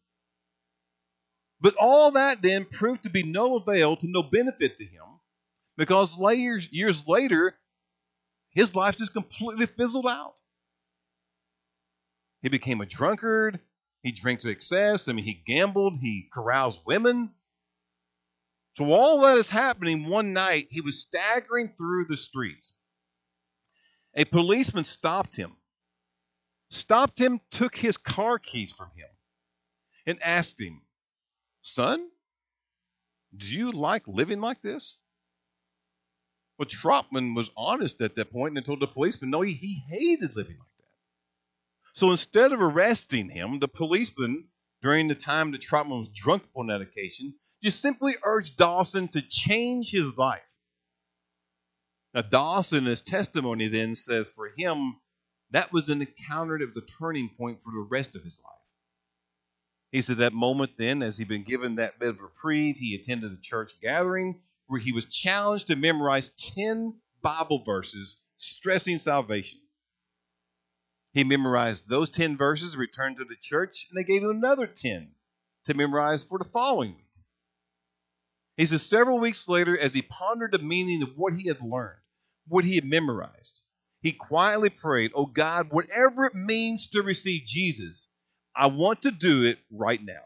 But 1.60 1.74
all 1.78 2.12
that 2.12 2.42
then 2.42 2.64
proved 2.64 3.02
to 3.02 3.10
be 3.10 3.22
no 3.22 3.56
avail 3.56 3.96
to 3.96 4.06
no 4.08 4.22
benefit 4.22 4.78
to 4.78 4.84
him 4.84 5.04
because 5.76 6.18
later, 6.18 6.60
years 6.70 7.06
later, 7.06 7.54
his 8.50 8.74
life 8.74 8.96
just 8.96 9.12
completely 9.12 9.66
fizzled 9.66 10.06
out. 10.06 10.34
He 12.42 12.48
became 12.48 12.80
a 12.80 12.86
drunkard. 12.86 13.60
He 14.02 14.12
drank 14.12 14.40
to 14.40 14.48
excess. 14.48 15.08
I 15.08 15.12
mean, 15.12 15.24
he 15.24 15.34
gambled. 15.34 15.98
He 16.00 16.28
caroused 16.32 16.80
women. 16.86 17.30
So 18.76 18.90
all 18.92 19.20
that 19.22 19.36
is 19.36 19.50
happening 19.50 20.08
one 20.08 20.32
night, 20.32 20.68
he 20.70 20.80
was 20.80 21.00
staggering 21.00 21.74
through 21.76 22.06
the 22.06 22.16
streets. 22.16 22.72
A 24.14 24.24
policeman 24.24 24.84
stopped 24.84 25.36
him, 25.36 25.56
stopped 26.70 27.20
him, 27.20 27.40
took 27.50 27.76
his 27.76 27.96
car 27.96 28.38
keys 28.38 28.72
from 28.72 28.90
him, 28.96 29.08
and 30.06 30.22
asked 30.22 30.60
him, 30.60 30.82
Son, 31.62 32.10
do 33.36 33.46
you 33.46 33.70
like 33.70 34.06
living 34.08 34.40
like 34.40 34.60
this? 34.62 34.96
Well, 36.58 36.66
Trotman 36.66 37.34
was 37.34 37.50
honest 37.56 38.02
at 38.02 38.16
that 38.16 38.32
point 38.32 38.56
and 38.56 38.66
told 38.66 38.80
the 38.80 38.86
policeman, 38.86 39.30
no, 39.30 39.40
he, 39.40 39.52
he 39.52 39.82
hated 39.88 40.36
living 40.36 40.58
like 40.58 40.68
that. 40.78 40.84
So 41.94 42.10
instead 42.10 42.52
of 42.52 42.60
arresting 42.60 43.30
him, 43.30 43.60
the 43.60 43.68
policeman, 43.68 44.48
during 44.82 45.08
the 45.08 45.14
time 45.14 45.52
that 45.52 45.62
Trotman 45.62 46.00
was 46.00 46.08
drunk 46.14 46.42
on 46.54 46.66
that 46.66 46.82
occasion, 46.82 47.34
just 47.62 47.80
simply 47.80 48.16
urged 48.24 48.56
Dawson 48.56 49.08
to 49.08 49.22
change 49.22 49.90
his 49.90 50.16
life. 50.16 50.42
Now, 52.12 52.22
Dawson, 52.22 52.78
in 52.78 52.86
his 52.86 53.02
testimony, 53.02 53.68
then 53.68 53.94
says 53.94 54.30
for 54.30 54.48
him, 54.56 54.96
that 55.52 55.72
was 55.72 55.88
an 55.88 56.00
encounter 56.00 56.58
that 56.58 56.66
was 56.66 56.76
a 56.76 56.98
turning 56.98 57.30
point 57.36 57.60
for 57.62 57.70
the 57.70 57.86
rest 57.88 58.16
of 58.16 58.24
his 58.24 58.40
life. 58.44 58.54
He 59.92 60.02
said 60.02 60.18
that 60.18 60.32
moment 60.32 60.72
then, 60.78 61.02
as 61.02 61.18
he'd 61.18 61.28
been 61.28 61.44
given 61.44 61.76
that 61.76 61.98
bit 61.98 62.10
of 62.10 62.20
reprieve, 62.20 62.76
he 62.76 62.94
attended 62.94 63.32
a 63.32 63.40
church 63.40 63.72
gathering 63.82 64.40
where 64.66 64.80
he 64.80 64.92
was 64.92 65.04
challenged 65.06 65.66
to 65.68 65.76
memorize 65.76 66.30
10 66.54 66.94
Bible 67.22 67.64
verses 67.64 68.16
stressing 68.38 68.98
salvation. 68.98 69.58
He 71.12 71.24
memorized 71.24 71.88
those 71.88 72.10
10 72.10 72.36
verses, 72.36 72.76
returned 72.76 73.16
to 73.16 73.24
the 73.24 73.36
church, 73.40 73.86
and 73.90 73.98
they 73.98 74.04
gave 74.06 74.22
him 74.22 74.30
another 74.30 74.68
10 74.68 75.10
to 75.66 75.74
memorize 75.74 76.22
for 76.22 76.38
the 76.38 76.44
following 76.44 76.94
week. 76.94 77.04
He 78.56 78.66
says 78.66 78.82
several 78.82 79.18
weeks 79.18 79.48
later, 79.48 79.76
as 79.76 79.92
he 79.92 80.02
pondered 80.02 80.52
the 80.52 80.58
meaning 80.58 81.02
of 81.02 81.16
what 81.16 81.34
he 81.34 81.48
had 81.48 81.60
learned, 81.60 81.99
what 82.50 82.64
he 82.64 82.74
had 82.74 82.84
memorized, 82.84 83.62
he 84.02 84.12
quietly 84.12 84.70
prayed, 84.70 85.12
Oh 85.14 85.26
God, 85.26 85.70
whatever 85.70 86.26
it 86.26 86.34
means 86.34 86.88
to 86.88 87.02
receive 87.02 87.44
Jesus, 87.46 88.08
I 88.54 88.66
want 88.66 89.02
to 89.02 89.10
do 89.10 89.44
it 89.44 89.58
right 89.70 90.02
now. 90.02 90.24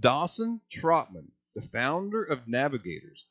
Dawson 0.00 0.60
Trotman, 0.70 1.30
the 1.54 1.62
founder 1.62 2.22
of 2.24 2.48
Navigators, 2.48 3.26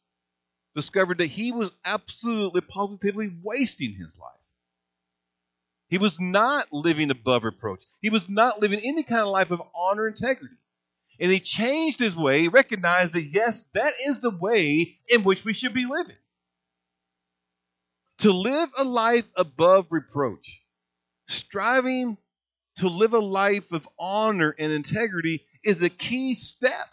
discovered 0.75 1.17
that 1.19 1.27
he 1.27 1.51
was 1.51 1.71
absolutely 1.85 2.61
positively 2.61 3.31
wasting 3.41 3.93
his 3.93 4.17
life. 4.17 4.31
He 5.89 5.97
was 5.97 6.19
not 6.19 6.71
living 6.71 7.11
above 7.11 7.43
reproach. 7.43 7.83
He 8.01 8.09
was 8.09 8.27
not 8.29 8.59
living 8.59 8.79
any 8.79 9.03
kind 9.03 9.21
of 9.21 9.27
life 9.27 9.51
of 9.51 9.61
honor 9.75 10.07
and 10.07 10.15
integrity. 10.15 10.55
And 11.19 11.31
he 11.31 11.39
changed 11.39 11.99
his 11.99 12.15
way, 12.15 12.47
recognized 12.47 13.13
that, 13.13 13.21
yes, 13.21 13.63
that 13.73 13.93
is 14.05 14.19
the 14.19 14.31
way 14.31 14.97
in 15.07 15.23
which 15.23 15.45
we 15.45 15.53
should 15.53 15.73
be 15.73 15.85
living. 15.85 16.15
To 18.19 18.31
live 18.31 18.69
a 18.77 18.83
life 18.83 19.29
above 19.35 19.87
reproach, 19.89 20.61
striving 21.27 22.17
to 22.77 22.87
live 22.87 23.13
a 23.13 23.19
life 23.19 23.71
of 23.71 23.87
honor 23.99 24.55
and 24.57 24.71
integrity 24.71 25.45
is 25.63 25.81
a 25.81 25.89
key 25.89 26.33
step 26.33 26.87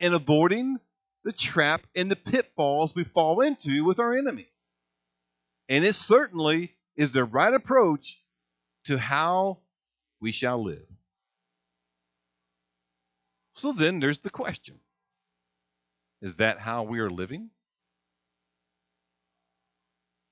in 0.00 0.14
avoiding 0.14 0.78
the 1.24 1.32
trap 1.32 1.82
and 1.94 2.10
the 2.10 2.16
pitfalls 2.16 2.94
we 2.94 3.04
fall 3.04 3.40
into 3.40 3.84
with 3.84 3.98
our 3.98 4.14
enemy. 4.14 4.48
And 5.68 5.84
it 5.84 5.94
certainly 5.94 6.74
is 6.96 7.12
the 7.12 7.24
right 7.24 7.54
approach 7.54 8.18
to 8.86 8.98
how 8.98 9.58
we 10.20 10.32
shall 10.32 10.62
live. 10.62 10.86
So 13.54 13.72
then 13.72 14.00
there's 14.00 14.18
the 14.18 14.30
question 14.30 14.80
Is 16.20 16.36
that 16.36 16.58
how 16.58 16.82
we 16.84 16.98
are 17.00 17.10
living? 17.10 17.50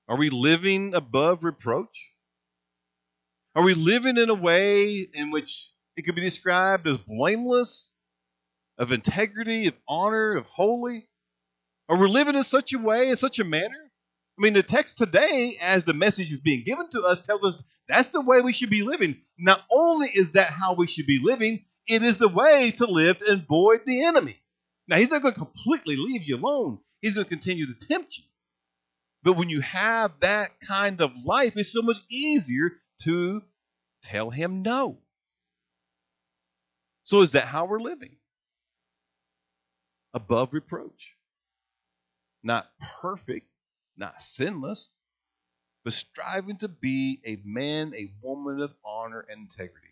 Are 0.07 0.17
we 0.17 0.29
living 0.29 0.93
above 0.93 1.43
reproach? 1.43 2.11
Are 3.55 3.63
we 3.63 3.73
living 3.73 4.17
in 4.17 4.29
a 4.29 4.35
way 4.35 5.07
in 5.13 5.31
which 5.31 5.69
it 5.95 6.03
could 6.03 6.15
be 6.15 6.21
described 6.21 6.87
as 6.87 6.97
blameless, 6.97 7.89
of 8.77 8.91
integrity, 8.91 9.67
of 9.67 9.73
honor, 9.87 10.35
of 10.35 10.45
holy? 10.45 11.07
Are 11.89 11.97
we 11.97 12.07
living 12.07 12.35
in 12.35 12.43
such 12.43 12.73
a 12.73 12.79
way, 12.79 13.09
in 13.09 13.17
such 13.17 13.39
a 13.39 13.43
manner? 13.43 13.91
I 14.39 14.41
mean, 14.41 14.53
the 14.53 14.63
text 14.63 14.97
today, 14.97 15.57
as 15.61 15.83
the 15.83 15.93
message 15.93 16.31
is 16.31 16.39
being 16.39 16.63
given 16.65 16.89
to 16.91 17.01
us, 17.01 17.21
tells 17.21 17.43
us 17.43 17.63
that's 17.87 18.07
the 18.07 18.21
way 18.21 18.41
we 18.41 18.53
should 18.53 18.69
be 18.69 18.83
living. 18.83 19.21
Not 19.37 19.61
only 19.69 20.09
is 20.09 20.31
that 20.31 20.47
how 20.47 20.73
we 20.73 20.87
should 20.87 21.05
be 21.05 21.19
living, 21.21 21.65
it 21.87 22.03
is 22.03 22.17
the 22.17 22.29
way 22.29 22.71
to 22.71 22.85
live 22.85 23.21
and 23.27 23.43
avoid 23.43 23.81
the 23.85 24.03
enemy. 24.05 24.37
Now, 24.87 24.95
he's 24.97 25.09
not 25.09 25.21
going 25.21 25.33
to 25.33 25.39
completely 25.39 25.97
leave 25.97 26.23
you 26.23 26.37
alone, 26.37 26.79
he's 27.01 27.13
going 27.13 27.25
to 27.25 27.29
continue 27.29 27.67
to 27.67 27.87
tempt 27.87 28.17
you. 28.17 28.23
But 29.23 29.33
when 29.33 29.49
you 29.49 29.61
have 29.61 30.11
that 30.21 30.59
kind 30.61 31.01
of 31.01 31.11
life, 31.25 31.53
it's 31.55 31.71
so 31.71 31.81
much 31.81 31.99
easier 32.09 32.71
to 33.03 33.41
tell 34.03 34.29
him 34.29 34.61
no. 34.61 34.99
So, 37.03 37.21
is 37.21 37.31
that 37.31 37.43
how 37.43 37.65
we're 37.65 37.79
living? 37.81 38.15
above 40.13 40.53
reproach. 40.53 41.15
Not 42.43 42.69
perfect, 43.01 43.51
not 43.97 44.21
sinless, 44.21 44.89
but 45.83 45.93
striving 45.93 46.57
to 46.57 46.67
be 46.67 47.21
a 47.25 47.37
man, 47.43 47.93
a 47.95 48.11
woman 48.21 48.61
of 48.61 48.73
honor 48.83 49.25
and 49.29 49.41
integrity. 49.41 49.87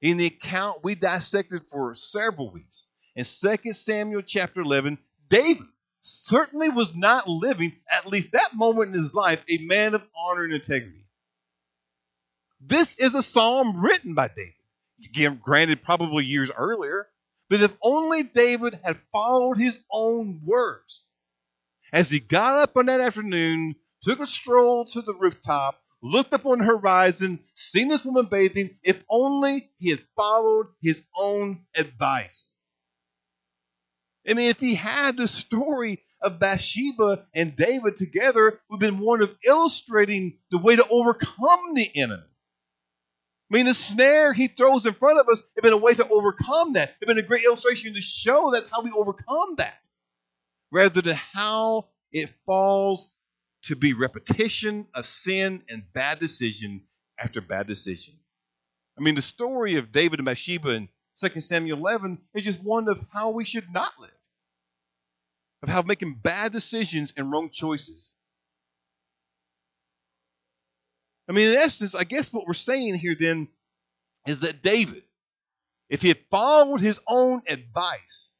In 0.00 0.16
the 0.16 0.26
account 0.26 0.82
we 0.82 0.94
dissected 0.94 1.62
for 1.70 1.94
several 1.94 2.50
weeks, 2.50 2.88
in 3.14 3.24
2 3.24 3.72
Samuel 3.72 4.22
chapter 4.22 4.60
11, 4.60 4.98
David 5.28 5.66
certainly 6.02 6.68
was 6.68 6.94
not 6.94 7.28
living, 7.28 7.72
at 7.90 8.06
least 8.06 8.32
that 8.32 8.54
moment 8.54 8.94
in 8.94 9.02
his 9.02 9.14
life, 9.14 9.42
a 9.48 9.58
man 9.58 9.94
of 9.94 10.02
honor 10.16 10.44
and 10.44 10.52
integrity. 10.52 11.06
This 12.60 12.94
is 12.96 13.14
a 13.14 13.22
psalm 13.22 13.82
written 13.82 14.14
by 14.14 14.28
David. 14.28 14.54
Again, 15.04 15.40
granted, 15.42 15.82
probably 15.82 16.24
years 16.24 16.50
earlier, 16.56 17.08
but 17.48 17.62
if 17.62 17.72
only 17.82 18.22
David 18.22 18.78
had 18.82 19.00
followed 19.10 19.58
his 19.58 19.78
own 19.90 20.40
words. 20.44 21.02
As 21.92 22.08
he 22.08 22.20
got 22.20 22.56
up 22.56 22.76
on 22.76 22.86
that 22.86 23.00
afternoon, 23.00 23.74
took 24.02 24.20
a 24.20 24.26
stroll 24.26 24.86
to 24.86 25.02
the 25.02 25.14
rooftop, 25.14 25.80
looked 26.02 26.32
up 26.32 26.46
on 26.46 26.58
the 26.58 26.64
horizon, 26.64 27.40
seen 27.54 27.88
this 27.88 28.04
woman 28.04 28.26
bathing, 28.26 28.78
if 28.82 29.02
only 29.08 29.70
he 29.78 29.90
had 29.90 30.02
followed 30.16 30.68
his 30.80 31.02
own 31.16 31.64
advice. 31.74 32.56
I 34.28 34.34
mean, 34.34 34.48
if 34.50 34.60
he 34.60 34.74
had 34.74 35.16
the 35.16 35.26
story 35.26 36.02
of 36.20 36.38
Bathsheba 36.38 37.26
and 37.34 37.56
David 37.56 37.96
together, 37.96 38.60
would 38.70 38.80
have 38.82 38.92
been 38.92 39.04
one 39.04 39.22
of 39.22 39.30
illustrating 39.44 40.38
the 40.50 40.58
way 40.58 40.76
to 40.76 40.86
overcome 40.88 41.74
the 41.74 41.90
enemy. 41.96 42.22
I 43.50 43.54
mean, 43.54 43.66
the 43.66 43.74
snare 43.74 44.32
he 44.32 44.48
throws 44.48 44.86
in 44.86 44.94
front 44.94 45.18
of 45.18 45.28
us 45.28 45.40
has 45.40 45.62
been 45.62 45.72
a 45.72 45.76
way 45.76 45.94
to 45.94 46.08
overcome 46.08 46.74
that. 46.74 46.94
It's 47.00 47.06
been 47.06 47.18
a 47.18 47.22
great 47.22 47.44
illustration 47.44 47.94
to 47.94 48.00
show 48.00 48.50
that's 48.52 48.68
how 48.68 48.82
we 48.82 48.92
overcome 48.92 49.56
that, 49.58 49.78
rather 50.70 51.02
than 51.02 51.16
how 51.16 51.88
it 52.12 52.30
falls 52.46 53.10
to 53.64 53.76
be 53.76 53.92
repetition 53.92 54.86
of 54.94 55.06
sin 55.06 55.62
and 55.68 55.82
bad 55.92 56.18
decision 56.18 56.82
after 57.18 57.40
bad 57.40 57.66
decision. 57.66 58.14
I 58.98 59.02
mean, 59.02 59.14
the 59.16 59.22
story 59.22 59.76
of 59.76 59.92
David 59.92 60.18
and 60.18 60.26
Bathsheba 60.26 60.70
in 60.70 60.88
2 61.20 61.40
Samuel 61.40 61.78
11 61.78 62.18
is 62.34 62.44
just 62.44 62.62
one 62.62 62.88
of 62.88 63.04
how 63.12 63.30
we 63.30 63.44
should 63.44 63.70
not 63.72 63.92
live, 64.00 64.10
of 65.62 65.68
how 65.68 65.82
making 65.82 66.18
bad 66.22 66.52
decisions 66.52 67.12
and 67.16 67.30
wrong 67.30 67.50
choices. 67.50 68.12
I 71.28 71.32
mean, 71.32 71.50
in 71.50 71.56
essence, 71.56 71.94
I 71.94 72.04
guess 72.04 72.32
what 72.32 72.46
we're 72.46 72.54
saying 72.54 72.94
here 72.96 73.16
then 73.18 73.48
is 74.26 74.40
that 74.40 74.62
David, 74.62 75.02
if 75.88 76.02
he 76.02 76.08
had 76.08 76.18
followed 76.30 76.80
his 76.80 76.98
own 77.06 77.42
advice, 77.48 78.30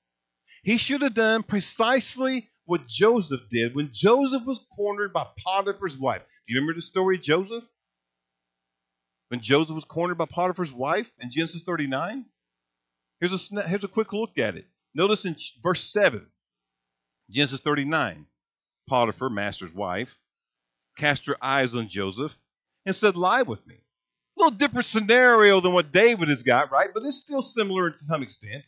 he 0.62 0.78
should 0.78 1.02
have 1.02 1.14
done 1.14 1.42
precisely 1.42 2.50
what 2.64 2.86
Joseph 2.86 3.40
did 3.50 3.74
when 3.74 3.90
Joseph 3.92 4.44
was 4.44 4.64
cornered 4.76 5.12
by 5.12 5.26
Potiphar's 5.38 5.96
wife. 5.96 6.22
Do 6.46 6.54
you 6.54 6.60
remember 6.60 6.74
the 6.74 6.82
story 6.82 7.16
of 7.16 7.22
Joseph? 7.22 7.64
When 9.28 9.40
Joseph 9.40 9.74
was 9.74 9.84
cornered 9.84 10.18
by 10.18 10.26
Potiphar's 10.26 10.72
wife 10.72 11.10
in 11.20 11.30
Genesis 11.30 11.62
39? 11.62 12.26
Here's 13.22 13.52
a, 13.52 13.62
here's 13.68 13.84
a 13.84 13.88
quick 13.88 14.12
look 14.12 14.36
at 14.36 14.56
it. 14.56 14.66
Notice 14.96 15.24
in 15.26 15.36
verse 15.62 15.84
7, 15.84 16.26
Genesis 17.30 17.60
39, 17.60 18.26
Potiphar, 18.88 19.30
master's 19.30 19.72
wife, 19.72 20.18
cast 20.96 21.26
her 21.26 21.36
eyes 21.40 21.76
on 21.76 21.86
Joseph 21.86 22.36
and 22.84 22.92
said, 22.92 23.14
Lie 23.14 23.42
with 23.42 23.64
me. 23.64 23.76
A 23.76 24.42
little 24.42 24.58
different 24.58 24.86
scenario 24.86 25.60
than 25.60 25.72
what 25.72 25.92
David 25.92 26.30
has 26.30 26.42
got, 26.42 26.72
right? 26.72 26.88
But 26.92 27.04
it's 27.04 27.18
still 27.18 27.42
similar 27.42 27.92
to 27.92 28.04
some 28.06 28.24
extent. 28.24 28.64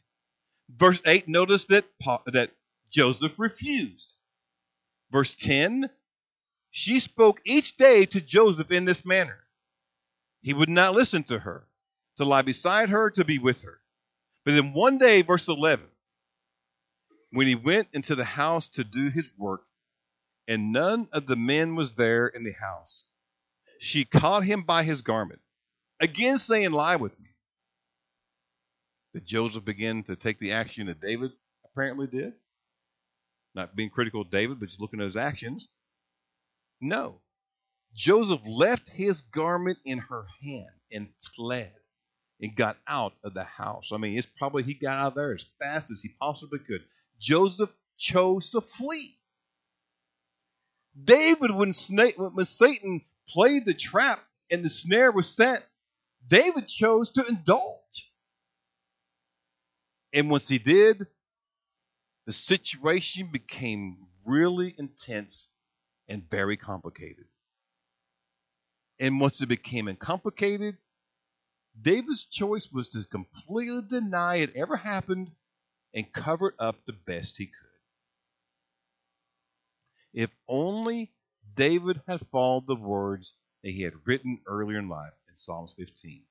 Verse 0.71 1.03
8, 1.05 1.27
notice 1.27 1.65
that, 1.65 1.87
that 2.27 2.53
Joseph 2.93 3.33
refused. 3.39 4.13
Verse 5.11 5.35
10 5.35 5.91
She 6.71 7.01
spoke 7.01 7.41
each 7.45 7.77
day 7.77 8.07
to 8.07 8.21
Joseph 8.21 8.71
in 8.71 8.85
this 8.85 9.05
manner. 9.05 9.41
He 10.43 10.55
would 10.55 10.69
not 10.71 10.95
listen 10.95 11.25
to 11.25 11.41
her, 11.41 11.67
to 12.19 12.25
lie 12.25 12.43
beside 12.43 12.91
her, 12.91 13.11
to 13.11 13.25
be 13.25 13.41
with 13.41 13.63
her. 13.63 13.81
But 14.45 14.53
then 14.53 14.73
one 14.75 14.99
day, 14.99 15.23
verse 15.23 15.49
11, 15.49 15.87
when 17.31 17.47
he 17.47 17.55
went 17.55 17.89
into 17.93 18.15
the 18.15 18.25
house 18.25 18.69
to 18.71 18.85
do 18.85 19.09
his 19.09 19.31
work, 19.39 19.63
and 20.47 20.73
none 20.73 21.09
of 21.13 21.27
the 21.27 21.37
men 21.37 21.75
was 21.75 21.95
there 21.95 22.27
in 22.27 22.45
the 22.45 22.53
house, 22.53 23.07
she 23.81 24.05
caught 24.05 24.45
him 24.45 24.63
by 24.63 24.83
his 24.83 25.03
garment, 25.03 25.41
again 26.01 26.39
saying, 26.39 26.71
Lie 26.73 26.97
with 26.97 27.19
me. 27.19 27.31
Did 29.15 29.27
Joseph 29.27 29.65
begin 29.65 30.03
to 30.05 30.17
take 30.17 30.39
the 30.39 30.53
action 30.53 30.87
that 30.89 31.01
David 31.01 31.33
apparently 31.65 32.07
did? 32.07 32.35
Not 33.55 33.77
being 33.77 33.91
critical 33.91 34.23
of 34.23 34.31
David, 34.31 34.61
but 34.61 34.69
just 34.69 34.81
looking 34.81 35.01
at 35.01 35.05
his 35.05 35.17
actions. 35.17 35.69
No. 36.81 37.21
Joseph 37.95 38.41
left 38.45 38.91
his 38.91 39.23
garment 39.23 39.79
in 39.85 39.99
her 39.99 40.27
hand 40.43 40.67
and 40.93 41.09
fled 41.35 41.73
and 42.41 42.57
got 42.57 42.77
out 42.87 43.15
of 43.23 43.35
the 43.35 43.45
house. 43.45 43.91
I 43.93 43.97
mean, 43.97 44.17
it's 44.17 44.27
probably 44.27 44.63
he 44.63 44.75
got 44.75 44.99
out 44.99 45.09
of 45.09 45.15
there 45.15 45.35
as 45.35 45.47
fast 45.61 45.91
as 45.91 46.03
he 46.03 46.11
possibly 46.21 46.59
could. 46.59 46.83
Joseph 47.21 47.71
chose 47.97 48.51
to 48.51 48.61
flee. 48.61 49.17
David, 51.03 51.51
when, 51.51 51.73
when 51.73 52.47
Satan 52.47 53.03
played 53.29 53.65
the 53.65 53.75
trap 53.75 54.21
and 54.51 54.65
the 54.65 54.69
snare 54.69 55.11
was 55.11 55.29
set, 55.29 55.65
David 56.27 56.69
chose 56.69 57.11
to 57.11 57.27
indulge. 57.27 58.13
And 60.13 60.31
once 60.31 60.49
he 60.49 60.59
did, 60.59 61.07
the 62.27 62.33
situation 62.33 63.31
became 63.33 64.07
really 64.25 64.75
intense 64.79 65.49
and 66.09 66.29
very 66.31 66.57
complicated. 66.57 67.25
And 68.99 69.21
once 69.21 69.41
it 69.41 69.47
became 69.47 69.95
complicated, 69.97 70.77
David's 71.81 72.25
choice 72.25 72.71
was 72.71 72.89
to 72.89 73.05
completely 73.05 73.83
deny 73.83 74.37
it 74.37 74.55
ever 74.55 74.77
happened 74.77 75.31
and 75.93 76.13
cover 76.13 76.49
it 76.49 76.55
up 76.59 76.85
the 76.85 76.93
best 76.93 77.37
he 77.37 77.47
could. 77.47 77.53
If 80.13 80.31
only 80.49 81.13
David 81.55 82.01
had 82.07 82.27
followed 82.29 82.67
the 82.67 82.77
words 82.77 83.35
that 83.63 83.71
he 83.71 83.83
had 83.83 84.07
written 84.07 84.41
earlier 84.47 84.79
in 84.79 84.89
life 84.89 85.13
in 85.29 85.37
Psalms 85.37 85.75
15. 85.77 86.23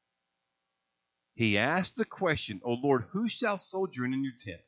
He 1.36 1.58
asked 1.58 1.96
the 1.96 2.06
question, 2.06 2.62
O 2.64 2.74
Lord, 2.74 3.06
who 3.10 3.28
shall 3.28 3.58
sojourn 3.58 4.14
in 4.14 4.24
your 4.24 4.34
tent? 4.44 4.62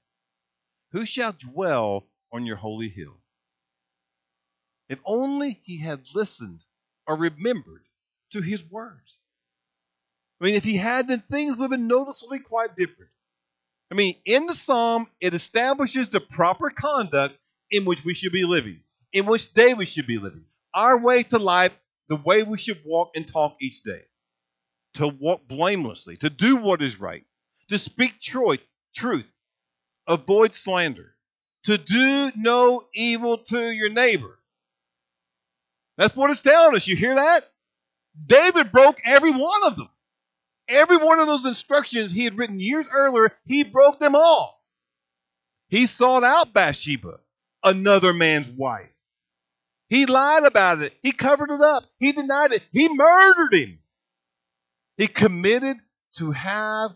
Who 0.91 1.05
shall 1.05 1.33
dwell 1.33 2.07
on 2.31 2.45
your 2.45 2.57
holy 2.57 2.89
hill? 2.89 3.21
If 4.89 4.99
only 5.05 5.61
he 5.63 5.77
had 5.77 6.13
listened 6.13 6.65
or 7.07 7.15
remembered 7.15 7.85
to 8.31 8.41
his 8.41 8.63
words. 8.63 9.19
I 10.41 10.45
mean, 10.45 10.55
if 10.55 10.63
he 10.63 10.75
had, 10.75 11.07
then 11.07 11.21
things 11.21 11.55
would 11.55 11.63
have 11.63 11.71
been 11.71 11.87
noticeably 11.87 12.39
quite 12.39 12.75
different. 12.75 13.11
I 13.91 13.95
mean, 13.95 14.15
in 14.25 14.47
the 14.47 14.53
psalm, 14.53 15.07
it 15.21 15.33
establishes 15.33 16.09
the 16.09 16.19
proper 16.19 16.69
conduct 16.69 17.37
in 17.71 17.85
which 17.85 18.03
we 18.03 18.13
should 18.13 18.31
be 18.31 18.43
living, 18.43 18.81
in 19.13 19.25
which 19.25 19.53
David 19.53 19.87
should 19.87 20.07
be 20.07 20.17
living, 20.17 20.45
our 20.73 20.99
way 20.99 21.23
to 21.23 21.37
life, 21.37 21.73
the 22.09 22.15
way 22.15 22.43
we 22.43 22.57
should 22.57 22.81
walk 22.85 23.11
and 23.15 23.27
talk 23.27 23.55
each 23.61 23.83
day, 23.83 24.01
to 24.95 25.07
walk 25.07 25.47
blamelessly, 25.47 26.17
to 26.17 26.29
do 26.29 26.57
what 26.57 26.81
is 26.81 26.99
right, 26.99 27.23
to 27.69 27.77
speak 27.77 28.19
truth, 28.21 28.59
truth, 28.95 29.25
avoid 30.07 30.53
slander, 30.53 31.15
to 31.63 31.77
do 31.77 32.31
no 32.35 32.83
evil 32.93 33.39
to 33.39 33.71
your 33.71 33.89
neighbor. 33.89 34.37
That's 35.97 36.15
what 36.15 36.29
it's 36.29 36.41
telling 36.41 36.75
us. 36.75 36.87
You 36.87 36.95
hear 36.95 37.15
that? 37.15 37.49
David 38.25 38.71
broke 38.71 38.99
every 39.05 39.31
one 39.31 39.63
of 39.65 39.77
them. 39.77 39.89
Every 40.67 40.97
one 40.97 41.19
of 41.19 41.27
those 41.27 41.45
instructions 41.45 42.11
he 42.11 42.23
had 42.23 42.37
written 42.37 42.59
years 42.59 42.85
earlier, 42.91 43.31
he 43.45 43.63
broke 43.63 43.99
them 43.99 44.15
all. 44.15 44.63
He 45.69 45.85
sought 45.85 46.23
out 46.23 46.53
Bathsheba, 46.53 47.19
another 47.63 48.13
man's 48.13 48.47
wife. 48.47 48.89
He 49.89 50.05
lied 50.05 50.43
about 50.43 50.81
it. 50.81 50.93
He 51.03 51.11
covered 51.11 51.51
it 51.51 51.61
up. 51.61 51.83
He 51.99 52.11
denied 52.11 52.51
it. 52.51 52.63
He 52.71 52.89
murdered 52.89 53.53
him. 53.53 53.79
He 54.97 55.07
committed 55.07 55.77
to 56.17 56.31
have 56.31 56.91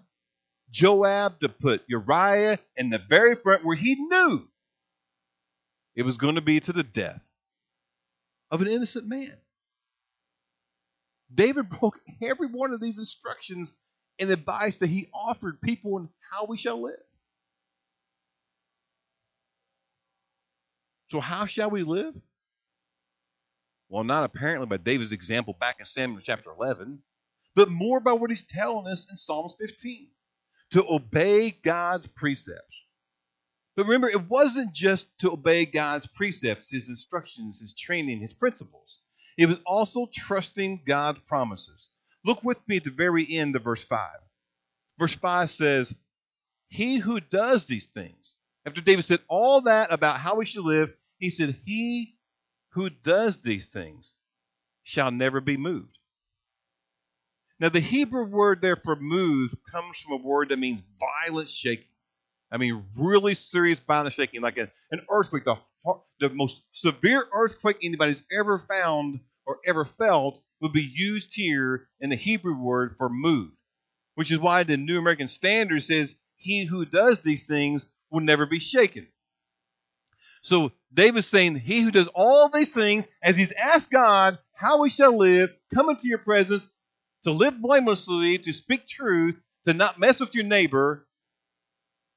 Joab 0.72 1.40
to 1.42 1.50
put 1.50 1.84
Uriah 1.88 2.60
in 2.76 2.90
the 2.90 3.02
very 3.10 3.36
front 3.36 3.66
where 3.66 3.76
he 3.76 3.96
knew 3.96 4.48
it 5.96 6.04
was 6.04 6.18
going 6.18 6.36
to 6.36 6.42
be 6.42 6.60
to 6.60 6.74
the 6.74 6.84
death 6.84 7.28
of 8.52 8.62
an 8.62 8.68
innocent 8.68 9.08
man. 9.08 9.36
David 11.34 11.70
broke 11.70 12.00
every 12.24 12.48
one 12.48 12.74
of 12.74 12.82
these 12.82 13.00
instructions 13.00 13.74
and 14.20 14.30
advice 14.32 14.78
that 14.78 14.90
he 14.90 15.10
offered 15.14 15.62
people 15.62 15.96
on 15.96 16.10
how 16.32 16.46
we 16.46 16.58
shall 16.58 16.82
live. 16.82 17.00
So, 21.10 21.20
how 21.20 21.46
shall 21.46 21.70
we 21.70 21.84
live? 21.84 22.14
Well, 23.90 24.04
not 24.04 24.24
apparently 24.24 24.68
by 24.68 24.78
David's 24.78 25.12
example 25.12 25.56
back 25.60 25.78
in 25.80 25.86
Samuel 25.86 26.22
chapter 26.24 26.52
11, 26.52 27.00
but 27.56 27.70
more 27.70 28.00
by 28.00 28.14
what 28.14 28.30
he's 28.30 28.44
telling 28.44 28.88
us 28.88 29.08
in 29.10 29.16
Psalms 29.16 29.56
15 29.60 30.10
to 30.72 30.86
obey 30.88 31.52
God's 31.52 32.06
precepts. 32.06 32.76
But 33.76 33.86
remember, 33.86 34.10
it 34.10 34.30
wasn't 34.30 34.74
just 34.74 35.08
to 35.20 35.32
obey 35.32 35.66
God's 35.66 36.06
precepts, 36.06 36.70
his 36.70 36.90
instructions, 36.90 37.62
his 37.62 37.74
training, 37.74 38.20
his 38.20 38.34
principles. 38.34 38.98
It 39.40 39.48
was 39.48 39.60
also 39.66 40.10
trusting 40.14 40.82
God's 40.86 41.20
promises. 41.20 41.88
Look 42.26 42.44
with 42.44 42.60
me 42.68 42.76
at 42.76 42.84
the 42.84 42.90
very 42.90 43.26
end 43.38 43.56
of 43.56 43.64
verse 43.64 43.86
5. 43.86 44.10
Verse 45.00 45.16
5 45.16 45.50
says, 45.50 45.96
He 46.68 46.98
who 46.98 47.22
does 47.22 47.66
these 47.66 47.86
things, 47.86 48.36
after 48.66 48.82
David 48.82 49.06
said 49.06 49.22
all 49.30 49.62
that 49.62 49.94
about 49.94 50.20
how 50.20 50.36
we 50.36 50.46
should 50.46 50.66
live, 50.66 50.92
he 51.20 51.30
said, 51.30 51.56
He 51.64 52.18
who 52.72 52.90
does 52.90 53.38
these 53.38 53.70
things 53.70 54.14
shall 54.84 55.10
never 55.10 55.40
be 55.40 55.56
moved. 55.56 55.98
Now, 57.62 57.70
the 57.70 57.80
Hebrew 57.80 58.26
word 58.26 58.62
there 58.62 58.76
for 58.76 58.98
move 58.98 59.56
comes 59.72 60.00
from 60.00 60.20
a 60.20 60.22
word 60.22 60.50
that 60.50 60.60
means 60.60 60.84
violent 61.00 61.48
shaking. 61.48 61.86
I 62.52 62.58
mean, 62.58 62.84
really 62.98 63.36
serious 63.36 63.80
violent 63.80 64.14
shaking, 64.16 64.42
like 64.42 64.58
a, 64.58 64.70
an 64.92 65.00
earthquake, 65.10 65.46
the, 65.46 65.56
the 66.20 66.28
most 66.28 66.62
severe 66.72 67.26
earthquake 67.32 67.78
anybody's 67.84 68.24
ever 68.38 68.60
found 68.68 69.22
or 69.50 69.58
ever 69.66 69.84
felt 69.84 70.40
would 70.62 70.74
be 70.74 70.88
used 70.96 71.30
here 71.34 71.88
in 72.00 72.12
the 72.12 72.16
Hebrew 72.16 72.56
word 72.56 72.94
for 73.00 73.10
move, 73.10 73.50
which 74.14 74.32
is 74.32 74.38
why 74.38 74.62
the 74.62 74.78
New 74.78 75.00
American 75.00 75.28
Standard 75.28 75.82
says, 75.82 76.14
He 76.36 76.66
who 76.66 76.86
does 76.86 77.22
these 77.22 77.48
things 77.48 77.88
will 78.12 78.20
never 78.20 78.46
be 78.46 78.60
shaken. 78.60 79.08
So 80.44 80.72
David's 80.94 81.26
saying, 81.26 81.56
He 81.56 81.82
who 81.82 81.90
does 81.90 82.08
all 82.14 82.50
these 82.50 82.70
things, 82.70 83.08
as 83.24 83.36
he's 83.36 83.52
asked 83.52 83.90
God 83.90 84.38
how 84.54 84.84
we 84.84 84.92
shall 84.92 85.18
live, 85.18 85.50
come 85.74 85.90
into 85.90 86.08
your 86.08 86.20
presence, 86.20 86.72
to 87.24 87.32
live 87.32 87.60
blamelessly, 87.60 88.38
to 88.38 88.54
speak 88.54 88.88
truth, 88.88 89.36
to 89.66 89.74
not 89.74 90.00
mess 90.00 90.20
with 90.20 90.36
your 90.36 90.44
neighbor, 90.44 91.08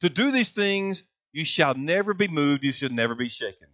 to 0.02 0.10
do 0.10 0.32
these 0.32 0.50
things, 0.50 1.02
you 1.32 1.46
shall 1.46 1.72
never 1.72 2.12
be 2.12 2.28
moved, 2.28 2.62
you 2.62 2.72
shall 2.72 2.90
never 2.90 3.14
be 3.14 3.30
shaken. 3.30 3.68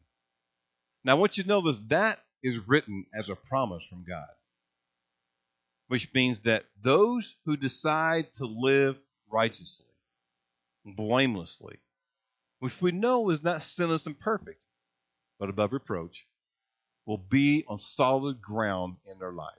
Now, 1.02 1.16
I 1.16 1.18
want 1.18 1.38
you 1.38 1.42
to 1.42 1.48
know 1.48 1.60
this 1.60 1.80
that 1.88 2.20
is 2.42 2.58
written 2.68 3.06
as 3.14 3.28
a 3.28 3.36
promise 3.36 3.84
from 3.84 4.04
God, 4.04 4.28
which 5.88 6.12
means 6.14 6.40
that 6.40 6.64
those 6.82 7.34
who 7.44 7.56
decide 7.56 8.32
to 8.34 8.46
live 8.46 8.96
righteously, 9.30 9.86
blamelessly, 10.84 11.78
which 12.60 12.80
we 12.80 12.92
know 12.92 13.30
is 13.30 13.42
not 13.42 13.62
sinless 13.62 14.06
and 14.06 14.18
perfect, 14.18 14.60
but 15.38 15.48
above 15.48 15.72
reproach, 15.72 16.26
will 17.06 17.18
be 17.18 17.64
on 17.68 17.78
solid 17.78 18.40
ground 18.40 18.96
in 19.10 19.18
their 19.18 19.32
life. 19.32 19.54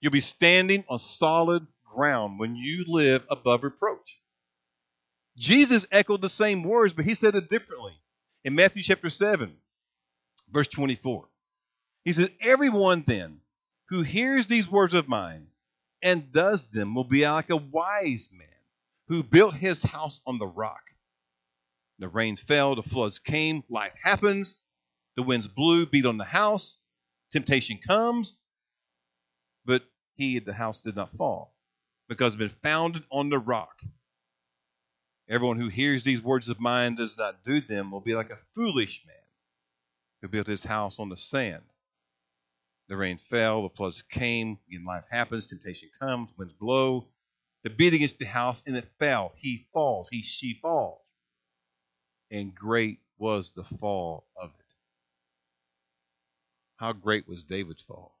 You'll 0.00 0.12
be 0.12 0.20
standing 0.20 0.84
on 0.88 0.98
solid 0.98 1.66
ground 1.94 2.38
when 2.38 2.56
you 2.56 2.84
live 2.88 3.24
above 3.30 3.62
reproach. 3.62 4.18
Jesus 5.36 5.86
echoed 5.92 6.20
the 6.20 6.28
same 6.28 6.62
words, 6.62 6.92
but 6.92 7.04
he 7.04 7.14
said 7.14 7.34
it 7.34 7.48
differently. 7.48 7.92
In 8.44 8.54
Matthew 8.54 8.82
chapter 8.82 9.08
7, 9.10 9.54
verse 10.50 10.68
24, 10.68 11.28
he 12.04 12.12
said, 12.12 12.34
Everyone 12.40 13.04
then 13.06 13.40
who 13.88 14.02
hears 14.02 14.46
these 14.46 14.70
words 14.70 14.94
of 14.94 15.08
mine 15.08 15.48
and 16.02 16.32
does 16.32 16.64
them 16.64 16.94
will 16.94 17.04
be 17.04 17.26
like 17.26 17.50
a 17.50 17.56
wise 17.56 18.28
man 18.32 18.48
who 19.08 19.22
built 19.22 19.54
his 19.54 19.82
house 19.82 20.20
on 20.26 20.38
the 20.38 20.46
rock. 20.46 20.82
The 21.98 22.08
rain 22.08 22.36
fell, 22.36 22.74
the 22.74 22.82
floods 22.82 23.18
came, 23.18 23.62
life 23.68 23.92
happens, 24.02 24.56
the 25.16 25.22
winds 25.22 25.46
blew, 25.46 25.86
beat 25.86 26.06
on 26.06 26.16
the 26.16 26.24
house, 26.24 26.78
temptation 27.30 27.78
comes, 27.78 28.34
but 29.64 29.84
he, 30.14 30.38
the 30.38 30.52
house, 30.52 30.80
did 30.80 30.96
not 30.96 31.16
fall 31.16 31.54
because 32.08 32.34
it 32.34 32.40
had 32.40 32.48
been 32.48 32.58
founded 32.62 33.04
on 33.10 33.28
the 33.28 33.38
rock. 33.38 33.80
Everyone 35.28 35.58
who 35.58 35.68
hears 35.68 36.02
these 36.02 36.20
words 36.20 36.48
of 36.48 36.58
mine 36.58 36.96
does 36.96 37.16
not 37.16 37.44
do 37.44 37.60
them 37.60 37.90
will 37.90 38.00
be 38.00 38.14
like 38.14 38.30
a 38.30 38.38
foolish 38.54 39.04
man 39.06 39.16
who 40.20 40.28
built 40.28 40.46
his 40.46 40.64
house 40.64 40.98
on 40.98 41.08
the 41.08 41.16
sand. 41.16 41.62
The 42.92 42.98
rain 42.98 43.16
fell, 43.16 43.62
the 43.62 43.70
floods 43.70 44.02
came, 44.02 44.58
and 44.70 44.84
life 44.84 45.06
happens, 45.10 45.46
temptation 45.46 45.88
comes, 45.98 46.28
winds 46.36 46.52
blow, 46.52 47.08
the 47.62 47.70
beat 47.70 47.94
against 47.94 48.18
the 48.18 48.26
house, 48.26 48.62
and 48.66 48.76
it 48.76 48.86
fell. 48.98 49.32
He 49.34 49.66
falls, 49.72 50.10
he 50.10 50.20
she 50.20 50.58
falls. 50.60 51.00
And 52.30 52.54
great 52.54 53.00
was 53.16 53.52
the 53.52 53.64
fall 53.64 54.26
of 54.36 54.50
it. 54.58 54.74
How 56.76 56.92
great 56.92 57.26
was 57.26 57.42
David's 57.44 57.80
fall? 57.80 58.18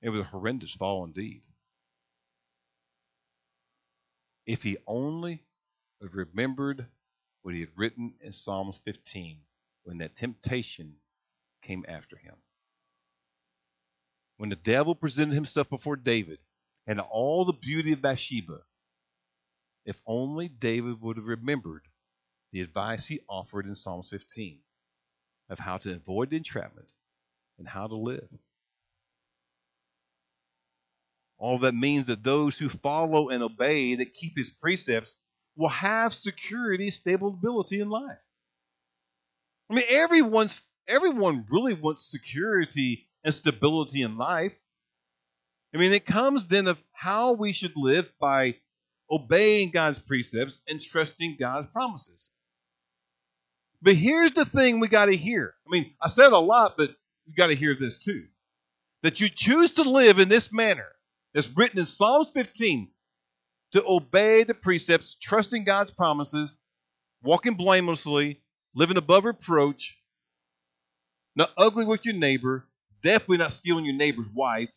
It 0.00 0.08
was 0.08 0.22
a 0.22 0.24
horrendous 0.24 0.72
fall 0.72 1.04
indeed. 1.04 1.42
If 4.46 4.62
he 4.62 4.78
only 4.86 5.44
had 6.00 6.14
remembered 6.14 6.86
what 7.42 7.52
he 7.52 7.60
had 7.60 7.76
written 7.76 8.14
in 8.22 8.32
Psalms 8.32 8.80
15 8.86 9.42
when 9.84 9.98
that 9.98 10.16
temptation 10.16 10.94
came 11.62 11.84
after 11.88 12.16
him. 12.16 12.34
When 14.36 14.50
the 14.50 14.56
devil 14.56 14.94
presented 14.94 15.34
himself 15.34 15.70
before 15.70 15.96
David 15.96 16.38
and 16.86 17.00
all 17.00 17.44
the 17.44 17.52
beauty 17.52 17.92
of 17.92 18.02
Bathsheba, 18.02 18.60
if 19.84 20.00
only 20.06 20.48
David 20.48 21.00
would 21.00 21.16
have 21.16 21.26
remembered 21.26 21.82
the 22.52 22.60
advice 22.60 23.06
he 23.06 23.20
offered 23.28 23.66
in 23.66 23.74
Psalms 23.74 24.08
15 24.08 24.58
of 25.50 25.58
how 25.58 25.78
to 25.78 25.92
avoid 25.92 26.32
entrapment 26.32 26.88
and 27.58 27.68
how 27.68 27.86
to 27.86 27.96
live. 27.96 28.28
All 31.38 31.58
that 31.58 31.74
means 31.74 32.06
that 32.06 32.22
those 32.24 32.56
who 32.56 32.68
follow 32.68 33.28
and 33.28 33.42
obey, 33.42 33.96
that 33.96 34.14
keep 34.14 34.36
his 34.36 34.50
precepts, 34.50 35.14
will 35.56 35.68
have 35.68 36.14
security, 36.14 36.90
stability 36.90 37.80
in 37.80 37.90
life. 37.90 38.18
I 39.70 39.74
mean, 39.74 39.84
everyone's 39.88 40.60
everyone 40.86 41.46
really 41.50 41.74
wants 41.74 42.10
security 42.10 43.06
and 43.22 43.34
stability 43.34 44.02
in 44.02 44.18
life. 44.18 44.52
I 45.74 45.78
mean, 45.78 45.92
it 45.92 46.06
comes 46.06 46.46
then 46.46 46.68
of 46.68 46.82
how 46.92 47.32
we 47.32 47.52
should 47.52 47.72
live 47.76 48.06
by 48.20 48.56
obeying 49.10 49.70
God's 49.70 49.98
precepts 49.98 50.60
and 50.68 50.80
trusting 50.80 51.36
God's 51.38 51.66
promises. 51.68 52.28
But 53.82 53.96
here's 53.96 54.32
the 54.32 54.44
thing 54.44 54.80
we 54.80 54.88
got 54.88 55.06
to 55.06 55.16
hear. 55.16 55.54
I 55.66 55.70
mean, 55.70 55.92
I 56.00 56.08
said 56.08 56.32
a 56.32 56.38
lot, 56.38 56.76
but 56.76 56.90
you 57.26 57.34
got 57.34 57.48
to 57.48 57.54
hear 57.54 57.76
this 57.78 57.98
too. 57.98 58.24
That 59.02 59.20
you 59.20 59.28
choose 59.28 59.72
to 59.72 59.82
live 59.82 60.18
in 60.18 60.28
this 60.28 60.52
manner 60.52 60.88
as 61.34 61.54
written 61.54 61.78
in 61.78 61.84
Psalms 61.84 62.30
15 62.30 62.88
to 63.72 63.84
obey 63.86 64.44
the 64.44 64.54
precepts, 64.54 65.16
trusting 65.20 65.64
God's 65.64 65.90
promises, 65.90 66.58
walking 67.22 67.54
blamelessly, 67.54 68.40
living 68.74 68.96
above 68.96 69.24
reproach, 69.24 69.96
not 71.36 71.50
ugly 71.56 71.84
with 71.84 72.04
your 72.04 72.14
neighbor, 72.14 72.66
definitely 73.02 73.38
not 73.38 73.52
stealing 73.52 73.84
your 73.84 73.94
neighbor's 73.94 74.28
wife, 74.34 74.70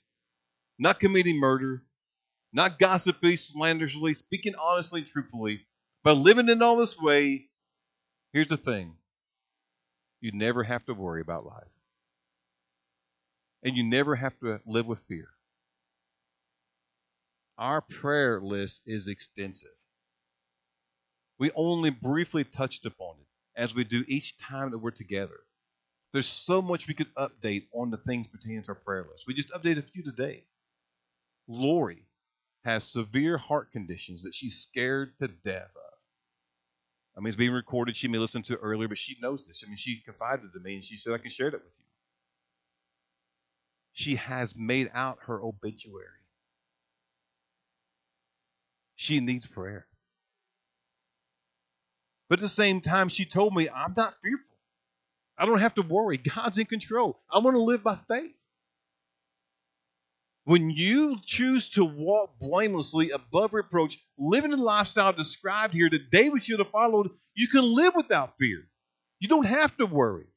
not 0.79 0.99
committing 0.99 1.37
murder, 1.37 1.83
not 2.53 2.79
gossiping, 2.79 3.37
slanderously, 3.37 4.13
speaking 4.13 4.55
honestly 4.55 5.01
and 5.01 5.09
truthfully, 5.09 5.61
but 6.03 6.15
living 6.15 6.49
in 6.49 6.61
all 6.61 6.77
this 6.77 6.97
way, 6.97 7.47
here's 8.33 8.47
the 8.47 8.57
thing 8.57 8.95
you 10.21 10.31
never 10.33 10.63
have 10.63 10.85
to 10.85 10.93
worry 10.93 11.21
about 11.21 11.45
life. 11.45 11.67
And 13.63 13.75
you 13.75 13.83
never 13.83 14.15
have 14.15 14.37
to 14.39 14.61
live 14.65 14.85
with 14.85 15.01
fear. 15.07 15.29
Our 17.57 17.81
prayer 17.81 18.39
list 18.39 18.81
is 18.85 19.07
extensive. 19.07 19.69
We 21.39 21.51
only 21.55 21.89
briefly 21.89 22.43
touched 22.43 22.85
upon 22.85 23.15
it 23.19 23.26
as 23.57 23.75
we 23.75 23.83
do 23.83 24.05
each 24.07 24.37
time 24.37 24.71
that 24.71 24.77
we're 24.77 24.91
together. 24.91 25.39
There's 26.13 26.27
so 26.27 26.61
much 26.61 26.87
we 26.87 26.93
could 26.93 27.13
update 27.15 27.65
on 27.73 27.89
the 27.89 27.97
things 27.97 28.27
pertaining 28.27 28.63
to 28.63 28.69
our 28.69 28.75
prayer 28.75 29.05
list. 29.11 29.25
We 29.27 29.33
just 29.33 29.51
updated 29.51 29.79
a 29.79 29.81
few 29.81 30.03
today. 30.03 30.45
Lori 31.47 32.03
has 32.63 32.83
severe 32.83 33.37
heart 33.37 33.71
conditions 33.71 34.23
that 34.23 34.35
she's 34.35 34.61
scared 34.61 35.17
to 35.19 35.27
death 35.27 35.71
of. 35.75 35.81
I 37.15 37.19
mean, 37.19 37.29
it's 37.29 37.35
being 37.35 37.51
recorded. 37.51 37.97
She 37.97 38.07
may 38.07 38.19
listen 38.19 38.43
to 38.43 38.53
it 38.53 38.59
earlier, 38.61 38.87
but 38.87 38.99
she 38.99 39.17
knows 39.21 39.47
this. 39.47 39.63
I 39.65 39.67
mean, 39.67 39.77
she 39.77 40.01
confided 40.05 40.53
to 40.53 40.59
me 40.59 40.75
and 40.75 40.83
she 40.83 40.97
said, 40.97 41.13
I 41.13 41.17
can 41.17 41.31
share 41.31 41.49
that 41.49 41.57
with 41.63 41.73
you. 41.77 41.85
She 43.93 44.15
has 44.15 44.55
made 44.55 44.91
out 44.93 45.17
her 45.25 45.41
obituary. 45.41 46.05
She 48.95 49.19
needs 49.19 49.47
prayer. 49.47 49.87
But 52.29 52.39
at 52.39 52.41
the 52.41 52.49
same 52.49 52.81
time, 52.81 53.09
she 53.09 53.25
told 53.25 53.55
me, 53.55 53.69
I'm 53.69 53.93
not 53.95 54.15
fearful. 54.21 54.45
I 55.37 55.45
don't 55.45 55.59
have 55.59 55.75
to 55.75 55.81
worry. 55.81 56.17
God's 56.35 56.57
in 56.57 56.65
control. 56.65 57.19
I 57.31 57.39
want 57.39 57.55
to 57.55 57.61
live 57.61 57.83
by 57.83 57.97
faith. 58.07 58.33
When 60.45 60.69
you 60.69 61.17
choose 61.25 61.69
to 61.71 61.83
walk 61.83 62.39
blamelessly 62.39 63.11
above 63.11 63.53
reproach, 63.53 63.97
living 64.17 64.51
the 64.51 64.57
lifestyle 64.57 65.11
described 65.11 65.73
here 65.73 65.89
that 65.89 66.09
David 66.09 66.41
should 66.41 66.59
have 66.59 66.71
followed, 66.71 67.09
you 67.35 67.49
can 67.49 67.63
live 67.63 67.95
without 67.95 68.37
fear. 68.39 68.65
You 69.19 69.27
don't 69.27 69.45
have 69.45 69.75
to 69.77 69.85
worry. 69.85 70.27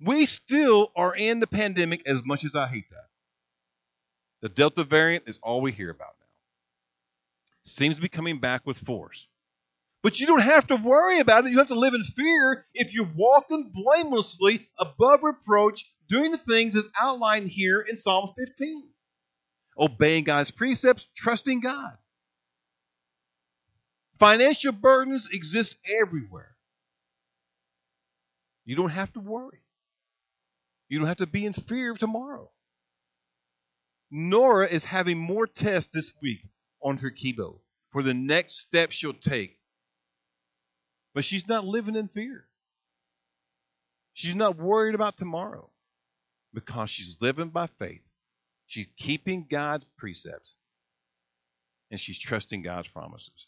We 0.00 0.26
still 0.26 0.90
are 0.96 1.14
in 1.14 1.38
the 1.38 1.46
pandemic 1.46 2.02
as 2.06 2.20
much 2.24 2.44
as 2.44 2.56
I 2.56 2.66
hate 2.66 2.90
that. 2.90 3.06
The 4.42 4.48
Delta 4.48 4.82
variant 4.84 5.24
is 5.28 5.38
all 5.42 5.60
we 5.60 5.70
hear 5.70 5.90
about. 5.90 6.14
Seems 7.62 7.96
to 7.96 8.02
be 8.02 8.08
coming 8.08 8.38
back 8.38 8.66
with 8.66 8.78
force. 8.78 9.26
But 10.02 10.18
you 10.18 10.26
don't 10.26 10.40
have 10.40 10.66
to 10.68 10.76
worry 10.76 11.20
about 11.20 11.46
it. 11.46 11.50
You 11.50 11.58
have 11.58 11.68
to 11.68 11.78
live 11.78 11.92
in 11.92 12.04
fear 12.04 12.64
if 12.72 12.94
you're 12.94 13.10
walking 13.14 13.70
blamelessly 13.74 14.68
above 14.78 15.22
reproach, 15.22 15.84
doing 16.08 16.32
the 16.32 16.38
things 16.38 16.74
as 16.74 16.88
outlined 16.98 17.48
here 17.50 17.80
in 17.80 17.96
Psalm 17.96 18.32
15. 18.38 18.88
Obeying 19.78 20.24
God's 20.24 20.50
precepts, 20.50 21.06
trusting 21.16 21.60
God. 21.60 21.92
Financial 24.18 24.72
burdens 24.72 25.28
exist 25.30 25.76
everywhere. 26.00 26.54
You 28.64 28.76
don't 28.76 28.90
have 28.90 29.12
to 29.14 29.20
worry. 29.20 29.60
You 30.88 30.98
don't 30.98 31.08
have 31.08 31.18
to 31.18 31.26
be 31.26 31.46
in 31.46 31.52
fear 31.52 31.92
of 31.92 31.98
tomorrow. 31.98 32.50
Nora 34.10 34.66
is 34.66 34.84
having 34.84 35.18
more 35.18 35.46
tests 35.46 35.90
this 35.92 36.12
week 36.22 36.40
on 36.82 36.98
her 36.98 37.10
chemo 37.10 37.58
for 37.92 38.02
the 38.02 38.14
next 38.14 38.58
step 38.58 38.90
she'll 38.90 39.12
take. 39.12 39.58
But 41.14 41.24
she's 41.24 41.48
not 41.48 41.64
living 41.64 41.96
in 41.96 42.08
fear. 42.08 42.44
She's 44.12 44.36
not 44.36 44.56
worried 44.56 44.94
about 44.94 45.16
tomorrow 45.16 45.70
because 46.54 46.90
she's 46.90 47.16
living 47.20 47.48
by 47.48 47.66
faith. 47.78 48.02
She's 48.66 48.86
keeping 48.96 49.46
God's 49.50 49.84
precepts 49.96 50.54
and 51.90 51.98
she's 51.98 52.18
trusting 52.18 52.62
God's 52.62 52.88
promises. 52.88 53.46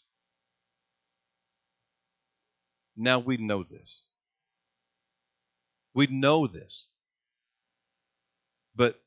Now 2.95 3.19
we 3.19 3.37
know 3.37 3.63
this. 3.63 4.01
We 5.93 6.07
know 6.07 6.47
this. 6.47 6.87
But 8.75 8.99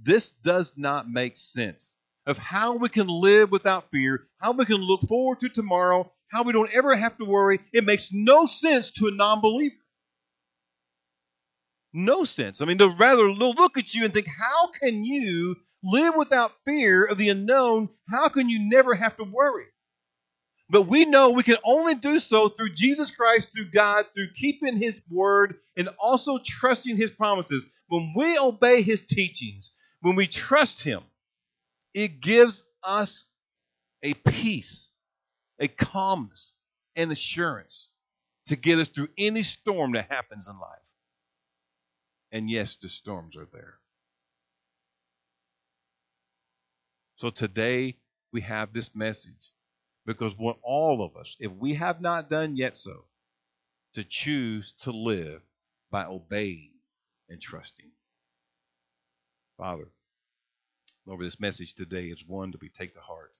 this 0.00 0.30
does 0.30 0.72
not 0.76 1.08
make 1.08 1.38
sense 1.38 1.96
of 2.26 2.38
how 2.38 2.76
we 2.76 2.88
can 2.88 3.06
live 3.06 3.50
without 3.50 3.90
fear, 3.90 4.26
how 4.38 4.52
we 4.52 4.64
can 4.64 4.76
look 4.76 5.02
forward 5.02 5.40
to 5.40 5.48
tomorrow, 5.48 6.10
how 6.28 6.42
we 6.42 6.52
don't 6.52 6.74
ever 6.74 6.94
have 6.96 7.16
to 7.18 7.24
worry. 7.24 7.60
It 7.72 7.84
makes 7.84 8.12
no 8.12 8.46
sense 8.46 8.90
to 8.92 9.08
a 9.08 9.10
non 9.10 9.40
believer. 9.40 9.74
No 11.92 12.24
sense. 12.24 12.60
I 12.60 12.64
mean, 12.64 12.76
they'll 12.76 12.96
rather 12.96 13.30
look 13.30 13.78
at 13.78 13.94
you 13.94 14.04
and 14.04 14.12
think, 14.12 14.26
how 14.26 14.68
can 14.82 15.04
you 15.04 15.56
live 15.84 16.14
without 16.16 16.52
fear 16.64 17.04
of 17.04 17.18
the 17.18 17.28
unknown? 17.28 17.88
How 18.10 18.28
can 18.28 18.48
you 18.48 18.68
never 18.68 18.94
have 18.94 19.16
to 19.18 19.24
worry? 19.24 19.66
But 20.68 20.88
we 20.88 21.04
know 21.04 21.30
we 21.30 21.42
can 21.42 21.58
only 21.62 21.94
do 21.94 22.18
so 22.18 22.48
through 22.48 22.74
Jesus 22.74 23.10
Christ, 23.10 23.52
through 23.52 23.70
God, 23.70 24.06
through 24.14 24.32
keeping 24.34 24.76
His 24.76 25.02
word, 25.08 25.56
and 25.76 25.88
also 25.98 26.40
trusting 26.44 26.96
His 26.96 27.10
promises. 27.10 27.64
When 27.88 28.12
we 28.16 28.38
obey 28.38 28.82
His 28.82 29.02
teachings, 29.02 29.70
when 30.00 30.16
we 30.16 30.26
trust 30.26 30.82
Him, 30.82 31.02
it 31.94 32.20
gives 32.20 32.64
us 32.82 33.24
a 34.02 34.14
peace, 34.14 34.90
a 35.58 35.68
calmness, 35.68 36.54
and 36.96 37.10
assurance 37.12 37.88
to 38.46 38.56
get 38.56 38.78
us 38.78 38.88
through 38.88 39.08
any 39.16 39.42
storm 39.42 39.92
that 39.92 40.10
happens 40.10 40.48
in 40.48 40.58
life. 40.58 40.78
And 42.32 42.50
yes, 42.50 42.76
the 42.76 42.88
storms 42.88 43.36
are 43.36 43.48
there. 43.52 43.78
So 47.16 47.30
today 47.30 47.96
we 48.32 48.40
have 48.42 48.72
this 48.72 48.94
message 48.94 49.52
because 50.04 50.36
what 50.36 50.58
all 50.62 51.02
of 51.04 51.16
us, 51.16 51.36
if 51.38 51.52
we 51.52 51.74
have 51.74 52.00
not 52.00 52.28
done 52.28 52.56
yet 52.56 52.76
so, 52.76 53.04
to 53.94 54.04
choose 54.04 54.74
to 54.80 54.90
live 54.90 55.40
by 55.90 56.04
obeying 56.04 56.72
and 57.28 57.40
trusting. 57.40 57.90
Father, 59.56 59.88
Lord, 61.06 61.20
this 61.20 61.40
message 61.40 61.74
today 61.74 62.06
is 62.06 62.24
one 62.26 62.50
that 62.52 62.60
we 62.60 62.68
take 62.70 62.94
to 62.94 63.00
heart. 63.00 63.32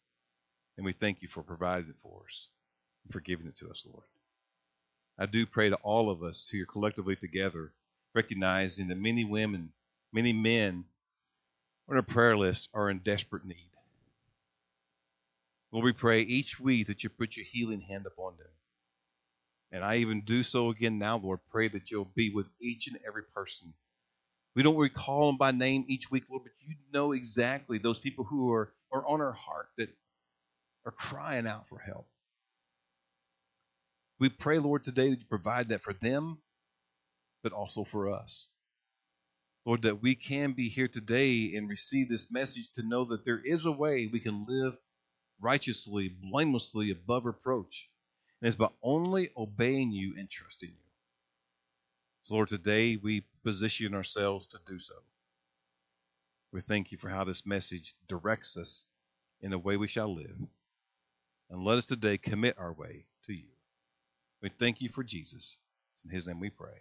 And 0.77 0.85
we 0.85 0.93
thank 0.93 1.23
you 1.23 1.29
for 1.29 1.43
providing 1.43 1.91
it 1.91 1.97
for 2.03 2.23
us 2.29 2.49
and 3.05 3.12
for 3.12 3.21
giving 3.21 3.47
it 3.47 3.57
to 3.59 3.71
us, 3.71 3.87
Lord. 3.91 4.05
I 5.19 5.27
do 5.27 5.47
pray 5.47 5.71
to 5.71 5.77
all 5.77 6.11
of 6.11 6.23
us 6.23 6.49
who 6.51 6.61
are 6.62 6.67
collectively 6.67 7.17
together, 7.17 7.73
recognizing 8.15 8.89
that 8.89 8.99
many 8.99 9.25
women, 9.25 9.73
many 10.12 10.33
men 10.33 10.85
on 11.89 11.97
our 11.97 12.03
prayer 12.03 12.37
list 12.37 12.69
are 12.75 12.91
in 12.91 12.99
desperate 12.99 13.45
need. 13.45 13.69
Lord, 15.73 15.85
we 15.85 15.93
pray 15.93 16.21
each 16.23 16.61
week 16.61 16.89
that 16.89 17.03
you 17.03 17.11
put 17.11 17.37
your 17.37 17.47
healing 17.47 17.81
hand 17.81 18.07
upon 18.07 18.37
them. 18.37 18.47
And 19.73 19.85
I 19.85 19.97
even 19.97 20.21
do 20.21 20.43
so 20.43 20.71
again 20.71 20.99
now, 20.99 21.17
Lord. 21.17 21.41
Pray 21.51 21.69
that 21.69 21.91
you'll 21.91 22.11
be 22.15 22.31
with 22.31 22.47
each 22.61 22.89
and 22.89 22.99
every 23.07 23.25
person. 23.25 23.73
We 24.55 24.63
don't 24.63 24.77
recall 24.77 25.27
them 25.29 25.37
by 25.37 25.51
name 25.51 25.85
each 25.89 26.11
week, 26.11 26.25
Lord, 26.31 26.45
but 26.45 26.53
you 26.67 26.77
know 26.93 27.13
exactly 27.13 27.79
those 27.79 27.99
people 27.99 28.25
who 28.25 28.53
are, 28.53 28.73
are 28.93 29.07
on 29.07 29.21
our 29.21 29.33
heart 29.33 29.69
that 29.79 29.89
are 30.87 30.93
crying 30.93 31.47
out 31.47 31.69
for 31.69 31.79
help. 31.79 32.07
We 34.21 34.29
pray, 34.29 34.59
Lord, 34.59 34.85
today 34.85 35.11
that 35.11 35.19
you 35.19 35.27
provide 35.29 35.69
that 35.69 35.83
for 35.83 35.93
them, 35.93 36.39
but 37.43 37.53
also 37.53 37.85
for 37.85 38.11
us. 38.13 38.47
Lord, 39.67 39.83
that 39.83 40.03
we 40.03 40.15
can 40.15 40.53
be 40.53 40.69
here 40.69 40.89
today 40.89 41.55
and 41.57 41.69
receive 41.69 42.09
this 42.09 42.31
message 42.31 42.71
to 42.75 42.83
know 42.83 43.07
that 43.07 43.25
there 43.25 43.41
is 43.45 43.67
a 43.67 43.73
way 43.73 44.09
we 44.13 44.21
can 44.21 44.45
live 44.47 44.77
righteously, 45.41 46.09
blamelessly, 46.09 46.91
above 46.91 47.25
reproach. 47.25 47.89
And 48.41 48.49
it's 48.49 48.57
by 48.57 48.69
only 48.83 49.31
obeying 49.37 49.91
you 49.91 50.15
and 50.19 50.31
trusting 50.31 50.71
you. 50.71 50.84
So, 52.25 52.35
Lord, 52.35 52.49
today 52.49 52.97
we 52.97 53.22
position 53.45 53.95
ourselves 53.95 54.47
to 54.47 54.59
do 54.66 54.79
so. 54.79 54.95
We 56.53 56.62
thank 56.62 56.91
you 56.91 56.97
for 56.97 57.11
how 57.11 57.25
this 57.25 57.45
message 57.45 57.95
directs 58.09 58.57
us 58.57 58.87
in 59.43 59.51
the 59.51 59.59
way 59.59 59.77
we 59.77 59.89
shall 59.89 60.14
live. 60.14 60.37
And 61.51 61.64
let 61.64 61.77
us 61.77 61.85
today 61.85 62.16
commit 62.16 62.59
our 62.59 62.72
way 62.72 63.05
to 63.27 63.35
you. 63.35 63.51
We 64.41 64.49
thank 64.49 64.81
you 64.81 64.89
for 64.89 65.05
Jesus. 65.05 65.59
It's 65.95 66.05
in 66.05 66.11
his 66.11 66.27
name 66.27 66.41
we 66.41 66.49
pray. 66.49 66.81